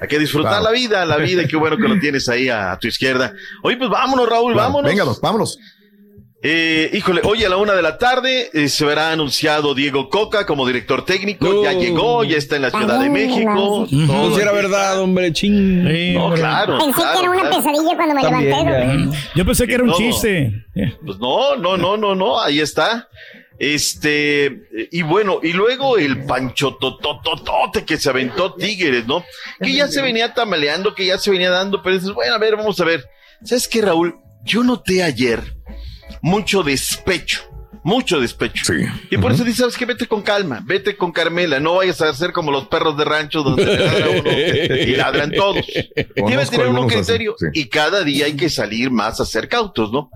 [0.00, 0.64] hay que disfrutar Claro.
[0.64, 1.42] la vida, la vida.
[1.42, 3.32] y Qué bueno que lo tienes ahí a, a tu izquierda.
[3.62, 4.90] Oye, pues vámonos, Raúl, Claro, vámonos.
[4.90, 5.58] Venga, vámonos.
[6.46, 10.44] Eh, híjole, hoy a la una de la tarde eh, se verá anunciado Diego Coca
[10.44, 11.64] como director técnico.
[11.64, 13.86] Ya llegó, ya está en la Ciudad de México.
[13.90, 16.12] No, si era verdad, hombre, ching.
[16.12, 16.78] No, claro.
[16.80, 17.56] Pensé claro, que era una claro.
[17.56, 19.16] pesadilla cuando me También, levanté.
[19.16, 19.32] ya.
[19.34, 19.96] Yo pensé que era un No.
[19.96, 20.52] chiste.
[21.06, 23.08] Pues no, no, no, no, no, ahí está.
[23.58, 29.24] Este, y bueno, y luego el pancho totototote que se aventó Tigres, ¿no?
[29.62, 32.56] Que ya se venía tamaleando, que ya se venía dando, pero dices, bueno, a ver,
[32.56, 33.06] vamos a ver.
[33.42, 34.16] ¿Sabes qué, Raúl?
[34.44, 35.40] Yo noté ayer
[36.24, 37.42] mucho despecho,
[37.82, 38.72] mucho despecho.
[39.10, 39.84] Y por eso dices, ¿sabes qué?
[39.84, 43.42] Vete con calma, vete con Carmela, no vayas a ser como los perros de rancho
[43.42, 45.66] donde ladra uno y ladran todos.
[46.14, 47.46] Tener un criterio sí.
[47.52, 50.08] y cada día hay que salir más a ser cautos, ¿no?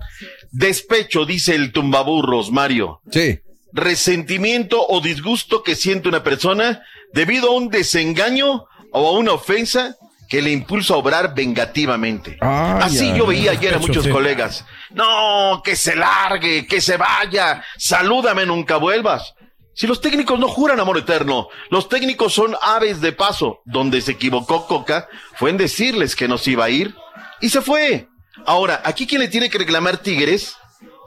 [0.49, 3.01] Despecho, dice el tumbaburros, Mario.
[3.11, 3.41] Sí.
[3.71, 6.81] Resentimiento o disgusto que siente una persona
[7.13, 9.95] debido a un desengaño o a una ofensa
[10.29, 12.37] que le impulsa a obrar vengativamente.
[12.39, 14.11] Ay, Así yo veía ayer a muchos sí.
[14.11, 14.63] colegas.
[14.91, 19.33] No, que se largue, que se vaya, salúdame, nunca vuelvas.
[19.73, 23.61] Si los técnicos no juran amor eterno, los técnicos son aves de paso.
[23.65, 26.93] Donde se equivocó Coca fue en decirles que nos iba a ir
[27.41, 28.07] y se fue.
[28.45, 30.55] Ahora, aquí quien le tiene que reclamar Tigres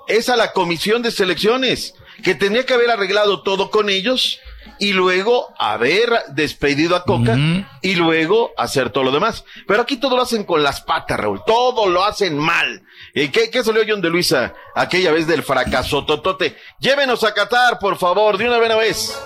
[0.08, 1.94] es a la comisión de selecciones,
[2.24, 4.40] que tenía que haber arreglado todo con ellos
[4.83, 7.39] y luego haber despedido a Coca
[7.83, 9.45] y luego hacer todo lo demás.
[9.68, 11.41] Pero aquí todo lo hacen con las patas, Raúl.
[11.47, 12.83] Todo lo hacen mal.
[13.14, 16.57] ¿Y qué, qué salió John de Luisa aquella vez del fracaso totote?
[16.80, 19.16] Llévenos a Qatar, por favor, de una buena vez.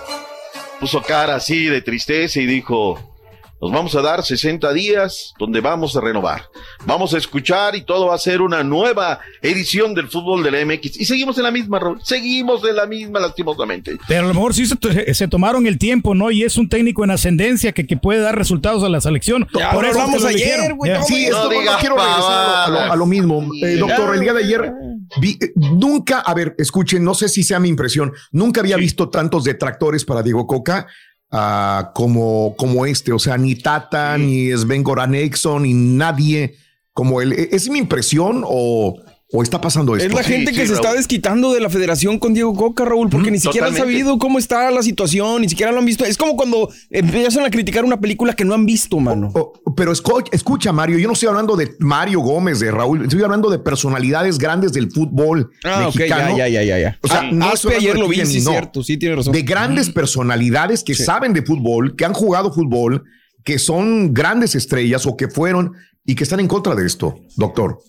[0.79, 3.16] Puso cara así de tristeza y dijo,
[3.59, 6.43] nos vamos a dar 60 días donde vamos a renovar.
[6.85, 10.63] Vamos a escuchar y todo va a ser una nueva edición del fútbol de la
[10.65, 10.99] MX.
[10.99, 11.99] Y seguimos en la misma, Raúl.
[12.03, 13.97] Seguimos en la misma, lastimosamente.
[14.07, 16.29] Pero a lo mejor sí se, se tomaron el tiempo, ¿no?
[16.29, 19.47] Y es un técnico en ascendencia que, que puede dar resultados a la selección.
[19.57, 20.99] Ya Por eso hablamos ayer, güey, Ya.
[20.99, 21.49] no, Sí, esto no,
[21.79, 23.43] quiero regresar a lo, a lo mismo.
[23.63, 24.71] Eh, doctor, el día de ayer
[25.19, 29.09] vi- eh, nunca, a ver, escuchen, no sé si sea mi impresión, nunca había visto
[29.09, 30.85] tantos detractores para Diego Coca
[31.31, 33.11] ah, como, como este.
[33.11, 36.55] O sea, ni Tata, ni Sven Goran Eriksson, ni nadie
[36.93, 37.33] como él.
[37.33, 38.97] ¿E- ¿Es mi impresión o,
[39.31, 40.07] o está pasando esto?
[40.07, 42.85] Es la Sí, gente sí, que se está desquitando de la federación con Diego Coca,
[42.85, 46.05] Raúl, porque ni siquiera han sabido cómo está la situación, ni siquiera lo han visto.
[46.05, 49.31] Es como cuando empiezan a criticar una película que no han visto, mano.
[49.35, 53.49] Oh, pero escucha, Mario, yo no estoy hablando de Mario Gómez, de Raúl, estoy hablando
[53.49, 56.37] de personalidades grandes del fútbol Ah, ok, mexicano.
[56.37, 56.99] ya, ya, ya, ya, ya.
[57.01, 58.51] O sea, Ah, no estoy ayer lo vi, sí, no.
[58.51, 59.33] cierto, sí, tiene razón.
[59.33, 63.03] De grandes personalidades que saben de fútbol, que han jugado fútbol,
[63.43, 65.73] que son grandes estrellas o que fueron
[66.05, 67.79] y que están en contra de esto, doctor.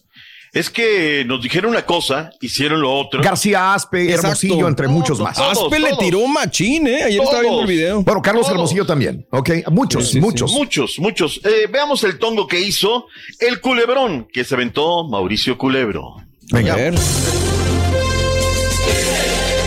[0.53, 3.23] Es que nos dijeron una cosa, hicieron lo otro.
[3.23, 4.27] García Aspe, Exacto.
[4.29, 5.37] Hermosillo, entre muchos más.
[5.37, 7.03] Todos, Aspe le tiró machín, ¿eh?
[7.05, 8.03] Ayer estaba viendo el video.
[8.03, 8.55] Bueno, Carlos Todos.
[8.55, 9.51] Hermosillo también, ¿ok?
[9.71, 10.21] Muchos, Sí, sí, sí.
[10.21, 10.53] muchos.
[10.53, 11.41] Muchos, muchos.
[11.45, 13.07] Eh, veamos el tongo que hizo
[13.41, 16.17] el culebrón que se aventó Mauricio Culebro.
[16.51, 16.73] Venga.
[16.73, 16.95] A ver.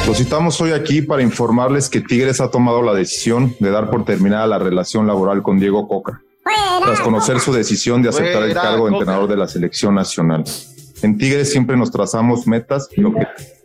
[0.07, 4.03] Los citamos hoy aquí para informarles que Tigres ha tomado la decisión de dar por
[4.03, 6.21] terminada la relación laboral con Diego Coca,
[6.84, 10.43] tras conocer su decisión de aceptar el cargo de entrenador de la selección nacional.
[11.04, 12.88] En Tigres siempre nos trazamos metas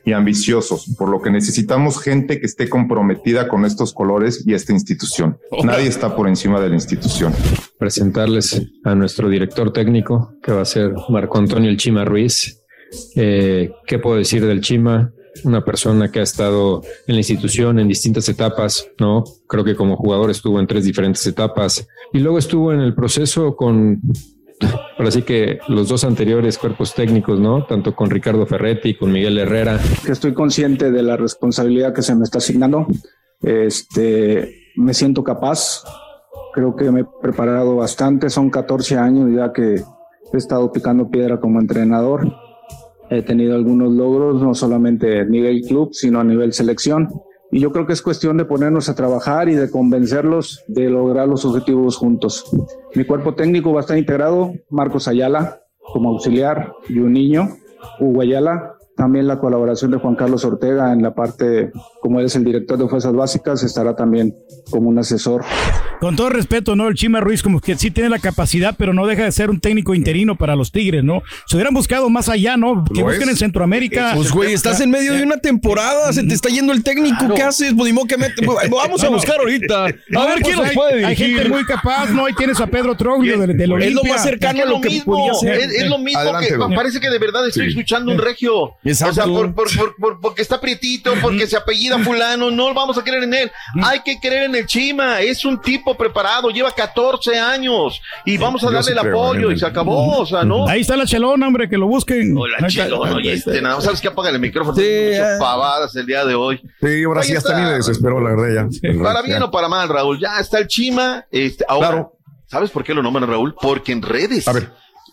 [0.05, 4.73] y, ambiciosos, por lo que necesitamos gente que esté comprometida con estos colores y esta
[4.73, 5.39] institución.
[5.65, 7.33] Nadie está por encima de la institución.
[7.79, 12.63] presentarles a nuestro director técnico, que va a ser Marco Antonio El Chima Ruiz.
[13.17, 15.13] Eh, ¿Qué puedo decir del Chima?
[15.45, 19.25] Una persona que ha estado en la institución en distintas etapas, ¿no?
[19.47, 23.55] Creo que como jugador estuvo en tres diferentes etapas y luego estuvo en el proceso
[23.55, 24.01] con
[24.99, 27.65] ahora sí que los dos anteriores cuerpos técnicos, ¿no?
[27.67, 29.79] Tanto con Ricardo Ferretti y con Miguel Herrera.
[30.09, 32.87] estoy consciente de la responsabilidad que se me está asignando.
[33.43, 35.85] Este, me siento capaz.
[36.55, 38.31] Creo que me he preparado bastante.
[38.31, 39.75] Son 14 años ya que
[40.33, 42.33] he estado picando piedra como entrenador.
[43.11, 47.09] He tenido algunos logros, no solamente a nivel club, sino a nivel selección.
[47.53, 51.29] Y yo creo que es cuestión de ponernos a trabajar y de convencerlos de lograr
[51.29, 52.45] los objetivos juntos.
[52.95, 57.49] Mi cuerpo técnico va a estar integrado, Marcos Ayala como auxiliar y un niño,
[58.01, 61.71] Hugo Ayala, también la colaboración de Juan Carlos Ortega en la parte,
[62.01, 64.35] como él es el director de fuerzas básicas, estará también
[64.71, 65.45] como un asesor.
[66.01, 66.89] Con todo respeto, ¿no?
[66.89, 69.61] El Chima Ruiz como que sí tiene la capacidad, pero no deja de ser un
[69.61, 71.23] técnico interino para los Tigres, ¿no?
[71.47, 72.85] Se hubieran buscado más allá, ¿no?
[72.85, 73.29] Que Lo busquen es.
[73.31, 74.13] en Centroamérica.
[74.15, 77.43] Pues, güey, estás en medio de una temporada, se te está yendo el técnico, ¿qué
[77.43, 77.75] haces?
[77.77, 79.87] Pues, que mete- Vamos a buscar ahorita.
[79.87, 81.37] A No, ver pues quién nos hay- puede Hay dirigir.
[81.37, 82.27] gente muy capaz, ¿no?
[82.27, 84.13] Ahí tienes a Pedro Troglio del, del Es lo Olimpia.
[84.13, 85.55] más cercano Es a lo que mismo, podía ser.
[85.61, 87.69] Es, es lo mismo Adelante, que parece que de verdad estoy Sí.
[87.71, 88.73] escuchando un regio.
[88.87, 89.13] Exacto.
[89.13, 92.97] O sea, por, por- por- por- porque está prietito, porque se apellida fulano, no vamos
[92.99, 93.53] a creer en él.
[93.83, 98.63] Hay que creer en el Chima, es un tipo preparado, lleva 14 años y vamos
[98.63, 100.69] a darle sí el apoyo y se acabó, o sea, ¿no?
[100.69, 102.37] Ahí está la chelona, hombre, que lo busquen.
[102.37, 102.85] Hola, Ahí está.
[102.85, 104.77] chelo, oye, este, nada sabes que apaga el micrófono.
[104.77, 105.39] Muchas ah.
[105.39, 106.61] pavadas el día de hoy.
[106.81, 107.61] Sí, ahora sí, hasta está.
[107.61, 109.03] ni me desesperó, la verdad, ya.
[109.03, 111.25] Para bien o para mal, Raúl, ya está el Chima.
[111.31, 112.09] Este, ahora,
[112.47, 113.55] ¿sabes por qué lo nombran Raúl?
[113.61, 114.45] Porque en redes.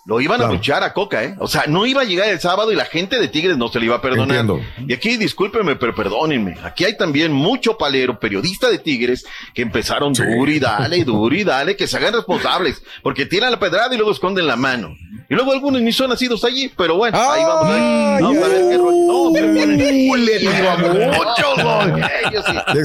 [0.05, 1.35] Lo iban a luchar a Coca, ¿eh?
[1.39, 3.79] O sea, no iba a llegar el sábado y la gente de Tigres no se
[3.79, 4.37] le iba a perdonar.
[4.37, 4.59] Entiendo.
[4.85, 6.55] Y aquí, discúlpenme, pero perdónenme.
[6.61, 11.45] Aquí hay también mucho palero, periodista de Tigres, que empezaron duro y dale, duro y
[11.45, 12.83] dale, que se hagan responsables.
[13.01, 14.93] Porque tiran la pedrada y luego esconden la mano.
[15.29, 17.65] Y luego algunos ni son nacidos allí, pero bueno, ahí vamos.
[17.67, 18.21] ahí.
[18.21, 19.03] Vamos a ver qué rollo.
[19.07, 19.79] No, se ponen.
[19.79, 20.09] Sí.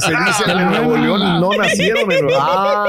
[0.01, 2.09] Se dice en Nuevo León no nacieron.
[2.39, 2.85] Ah,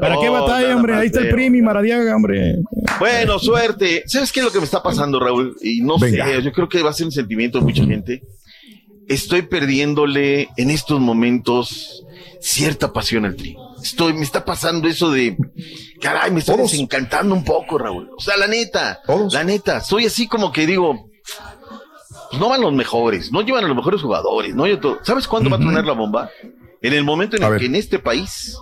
[0.00, 0.94] ¿Para qué No, batalla, hombre?
[0.96, 1.28] Ahí está el.
[1.30, 2.56] Primi Maradiaga, hombre.
[2.98, 3.73] Bueno, suerte.
[4.06, 5.56] ¿Sabes qué es lo que me está pasando, Raúl?
[5.62, 6.26] Y no Venga.
[6.26, 8.22] sé, yo creo que va a ser un sentimiento de mucha gente.
[9.08, 12.04] Estoy perdiéndole en estos momentos
[12.40, 13.56] cierta pasión al tri.
[13.82, 15.36] Estoy, me está pasando eso de,
[16.00, 18.10] caray, me está desencantando un poco, Raúl.
[18.16, 19.00] O sea, la neta,
[19.30, 21.10] la neta, soy así como que digo,
[22.30, 24.98] pues no van los mejores, no llevan a los mejores jugadores, no yo todo.
[25.02, 26.30] ¿Sabes cuándo va a tronar la bomba?
[26.80, 28.56] En el momento en el que en este país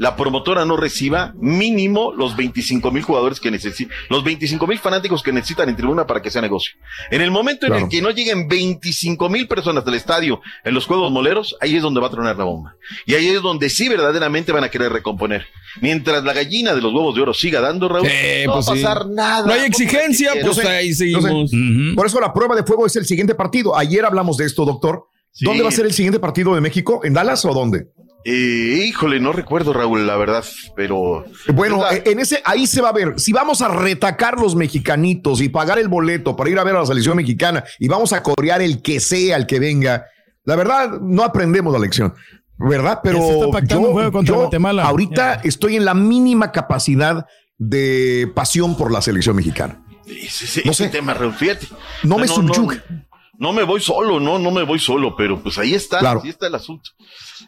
[0.00, 5.22] la promotora no reciba mínimo los 25 mil jugadores que necesitan, los 25 mil fanáticos
[5.22, 6.72] que necesitan en tribuna para que sea negocio.
[7.10, 10.86] En el momento en el que no lleguen 25 mil personas del estadio en los
[10.86, 12.76] juegos moleros, ahí es donde va a tronar la bomba.
[13.04, 15.44] Y ahí es donde sí verdaderamente van a querer recomponer.
[15.82, 18.72] Mientras la gallina de los huevos de oro siga dando, Raúl, Eh, no pues va
[18.72, 18.82] a sí.
[18.82, 19.46] pasar nada.
[19.46, 21.10] No hay exigencia, pues sé, ahí sé.
[21.12, 21.50] seguimos.
[21.94, 23.76] Por eso la prueba de fuego es el siguiente partido.
[23.76, 25.08] Ayer hablamos de esto, doctor.
[25.42, 27.02] ¿Dónde va a ser el siguiente partido de México?
[27.04, 27.88] ¿En Dallas o dónde?
[28.24, 30.44] Eh, híjole, no recuerdo, Raúl, la verdad,
[30.76, 31.24] pero...
[31.54, 33.14] Bueno, eh, en ese, ahí se va a ver.
[33.18, 36.80] Si vamos a retacar los mexicanitos y pagar el boleto para ir a ver a
[36.80, 40.04] la selección mexicana y vamos a corear el que sea, el que venga,
[40.44, 42.14] la verdad, no aprendemos la lección.
[42.58, 43.00] ¿Verdad?
[43.02, 44.84] Pero Ya se está pactando un juego contra yo Guatemala.
[44.84, 47.24] ahorita estoy en la mínima capacidad
[47.56, 49.82] de pasión por la selección mexicana.
[50.06, 51.68] Ese, ese tema, Raúl, fíjate.
[52.02, 52.84] No me no, subyuga.
[52.90, 53.09] No,
[53.52, 56.20] me voy solo, no, no me voy solo, pero pues ahí está, Claro.
[56.22, 56.90] ahí está el asunto.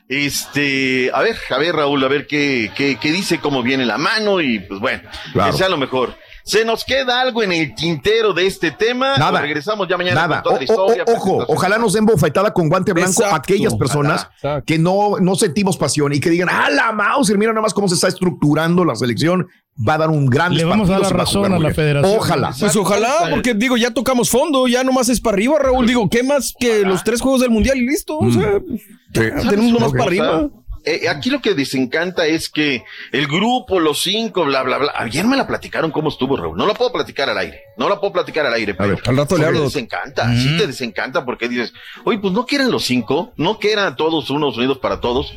[0.09, 3.99] Este, a ver, a ver, Raúl, a ver qué, qué, qué dice, cómo viene la
[3.99, 5.53] mano y pues bueno, Claro.
[5.53, 6.15] que sea lo mejor.
[6.45, 9.17] ¿Se nos queda algo en el tintero de este tema?
[9.17, 9.39] Nada.
[9.39, 10.43] ¿O regresamos ya mañana Nada.
[10.43, 11.05] con toda la O- o- historia.
[11.07, 13.37] o- ojo, ojalá nos den bofetada con guante blanco Exacto.
[13.37, 14.63] aquellas personas Ojalá.
[14.63, 17.87] que no, no sentimos pasión y que digan, ah, la Mauser, mira nada más cómo
[17.89, 19.47] se está estructurando la selección.
[19.77, 22.19] Va a dar un gran Le vamos a dar la razón a la federación.
[22.19, 22.55] Ojalá.
[22.59, 25.87] Pues ojalá, porque digo, ya tocamos fondo, ya nomás es para arriba, Raúl.
[25.87, 28.19] Digo, ¿qué más que los tres juegos del mundial y listo?
[28.19, 28.61] O sea,
[29.15, 30.51] ¿Sabes tenemos nomás para arriba.
[30.85, 34.93] Eh, aquí lo que desencanta es que el grupo, los cinco, bla, bla, bla.
[34.97, 36.57] Ayer me la platicaron cómo estuvo, Raúl.
[36.57, 37.61] No la puedo platicar al aire.
[37.77, 38.75] No la puedo platicar al aire.
[38.75, 39.63] Pero al rato le te hablo.
[39.63, 41.73] desencanta, sí te desencanta porque dices,
[42.05, 45.33] oye, pues no quieren los cinco, no quieran todos unos unidos para todos.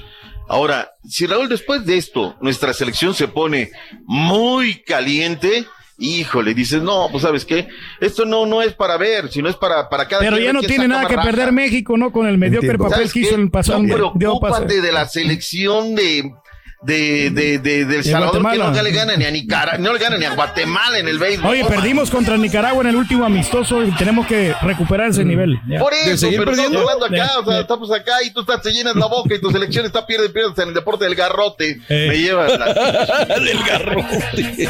[0.47, 3.71] Ahora, si Raúl, después de esto, nuestra selección se pone
[4.05, 5.65] muy caliente,
[5.97, 7.67] híjole, dices, no, pues sabes qué,
[7.99, 10.87] esto no, no es para ver, sino es para, para cada Pero ya no tiene
[10.87, 11.29] nada que raja.
[11.29, 12.11] perder México, ¿no?
[12.11, 12.83] Con el mediocre Entiendo.
[12.83, 13.79] papel ¿Sabes que hizo el pasado.
[13.81, 16.31] No preocúpate de la selección de
[16.85, 18.71] de, de, de, del De Salvador Guatemala.
[18.71, 21.17] que no le gana ni a Nicaragua, no le gana ni a Guatemala en el
[21.19, 21.51] béisbol.
[21.51, 25.59] Oye, perdimos contra Nicaragua en el último amistoso y tenemos que recuperar ese nivel.
[25.67, 25.79] Ya.
[25.79, 27.59] Por eso, pero estamos hablando acá, Ya, o sea, ya.
[27.61, 30.61] estamos acá y tú estás, te llenas la boca y tu selección está pierde, pierde
[30.61, 31.79] en el deporte del garrote.
[31.89, 32.65] Me llevas la...
[33.39, 34.69] del garrote.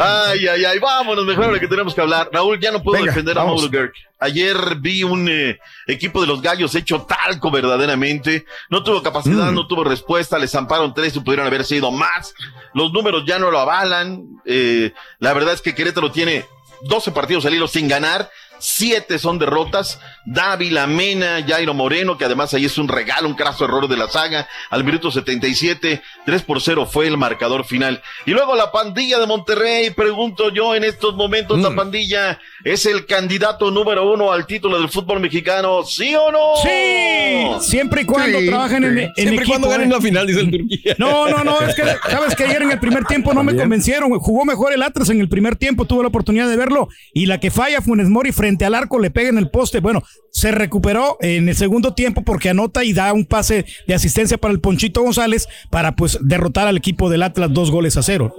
[0.00, 2.28] Ay, ay, ay, vámonos, mejor de lo que tenemos que hablar.
[2.32, 3.44] Raúl, ya no puedo Venga, defender a.
[3.44, 3.92] Mauro Gerg.
[4.24, 8.46] Ayer vi un eh, equipo de los gallos hecho talco verdaderamente.
[8.70, 9.54] No tuvo capacidad, Mm.
[9.54, 10.38] no tuvo respuesta.
[10.38, 12.34] Les zamparon tres y pudieron haber sido más.
[12.72, 14.22] Los números ya no lo avalan.
[14.46, 16.46] Eh, la verdad es que Querétaro tiene
[16.82, 18.30] 12 partidos al hilo sin ganar.
[18.66, 20.00] Siete son derrotas.
[20.24, 24.08] Dávila, Mena, Jairo Moreno, que además ahí es un regalo, un craso error de la
[24.08, 24.48] saga.
[24.70, 28.00] Al minuto 77, 3 por 0 fue el marcador final.
[28.24, 31.62] Y luego la pandilla de Monterrey, pregunto yo en estos momentos, Mm.
[31.62, 36.38] la pandilla es el candidato número uno al título del fútbol mexicano, ¿sí o no?
[36.62, 38.88] Sí, siempre y cuando Sí, trabajen sí.
[38.88, 39.50] en, en Siempre y equipo.
[39.50, 39.92] cuando ganen ¿eh?
[39.94, 40.94] la final, dice el Turquía.
[40.98, 44.10] No, no, no, es que sabes que ayer en el primer tiempo no me convencieron.
[44.18, 46.88] Jugó mejor el Atlas en el primer tiempo, tuve la oportunidad de verlo.
[47.12, 49.80] Y la que falla Funes Mori frente al arco le pega en el poste.
[49.80, 54.36] Bueno, se recuperó en el segundo tiempo porque anota y da un pase de asistencia
[54.36, 58.34] para el Ponchito González para pues derrotar al equipo del Atlas dos goles a cero.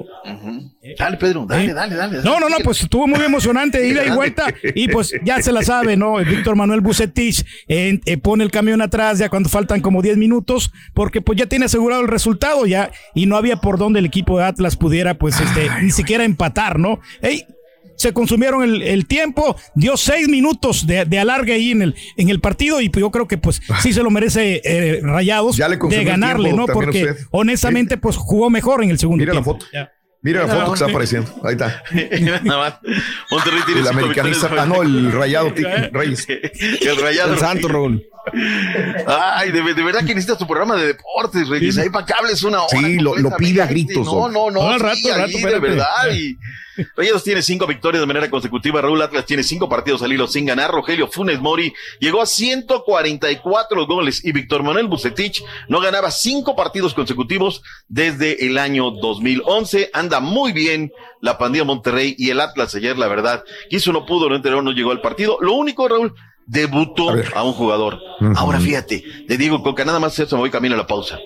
[0.97, 1.73] Dale, Pedro, dale, ¿Eh?
[1.73, 2.17] dale, dale.
[2.23, 4.53] No, no, no, pues estuvo muy emocionante, ida y vuelta.
[4.75, 6.17] Y pues ya se la sabe, ¿no?
[6.17, 10.71] Víctor Manuel Bucetich eh, eh, pone el camión atrás ya cuando faltan como 10 minutos,
[10.93, 14.37] porque pues ya tiene asegurado el resultado ya, y no había por donde el equipo
[14.37, 16.99] de Atlas pudiera, pues, este, ni siquiera empatar, ¿no?
[17.21, 17.45] Ey,
[17.97, 22.29] se consumieron el, el tiempo, dio seis minutos de, de alargue ahí en el, en
[22.29, 25.77] el partido y yo creo que pues sí se lo merece eh, Rayados Ya le
[25.77, 26.73] de ganarle, tiempo ¿no?
[26.73, 27.25] Porque usted.
[27.31, 29.59] honestamente pues jugó mejor en el segundo Mira la tiempo.
[29.59, 29.65] foto.
[30.21, 31.31] Mira la foto que está apareciendo.
[31.43, 31.83] Ahí está.
[32.43, 32.95] Nada más.
[33.29, 34.49] Monterrey tiene El americanista.
[34.57, 35.53] Ah, no, el rayado
[35.91, 36.25] Reyes.
[36.81, 37.33] El rayado.
[37.33, 38.03] El santo, Raúl.
[39.07, 41.77] Ay, de, de verdad que necesitas tu programa de deportes, Reyes.
[41.77, 42.69] Ahí para que hables una hora.
[42.79, 44.61] Sí, lo- lo pide a gritos, No, no, no.
[44.61, 45.87] No, al sí, rato, al ahí, rato, de verdad.
[46.13, 46.37] Y
[46.97, 48.81] Rayados tiene cinco victorias de manera consecutiva.
[48.81, 50.71] Raúl Atlas tiene cinco partidos al hilo sin ganar.
[50.71, 56.93] Rogelio Funes Mori llegó a 144 goles y Víctor Manuel Bucetich no ganaba cinco partidos
[56.93, 59.89] consecutivos desde el año 2011.
[59.93, 63.43] Anda muy bien la pandilla Monterrey y el Atlas ayer, la verdad.
[63.69, 65.37] Quiso, no pudo, no enteró, no llegó al partido.
[65.41, 66.13] Lo único, Raúl,
[66.45, 67.99] debutó a, un jugador.
[68.35, 71.19] Ahora fíjate, de Diego Coca, nada más eso me voy camino a la pausa.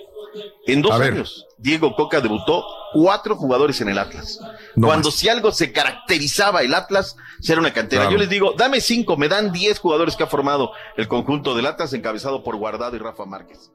[0.66, 1.14] En dos A ver.
[1.14, 4.38] años, Diego Coca debutó cuatro jugadores en el Atlas.
[4.76, 5.18] No Cuando más.
[5.18, 7.16] si algo se caracterizaba el Atlas,
[7.46, 8.02] era una cantera.
[8.02, 8.12] Claro.
[8.12, 11.66] Yo les digo, dame cinco, me dan diez jugadores que ha formado el conjunto del
[11.66, 13.70] Atlas, encabezado por Guardado y Rafa Márquez.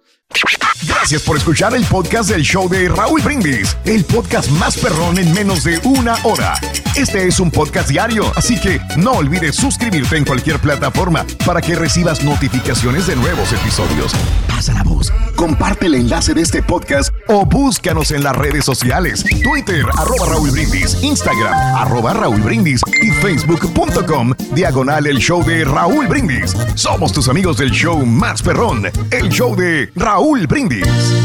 [0.88, 5.32] Gracias por escuchar el podcast del show de Raúl Brindis, el podcast más perrón en
[5.34, 6.56] menos de una hora.
[6.96, 11.76] Este es un podcast diario, así que no olvides suscribirte en cualquier plataforma para que
[11.76, 14.14] recibas notificaciones de nuevos episodios.
[14.48, 19.05] Pasa la voz, comparte el enlace de este podcast o búscanos en las redes sociales,
[19.14, 26.08] Twitter, arroba Raúl Brindis, Instagram, arroba Raúl Brindis y facebook.com, diagonal el show de Raúl
[26.08, 26.56] Brindis.
[26.74, 31.25] Somos tus amigos del show más perrón, el show de Raúl Brindis.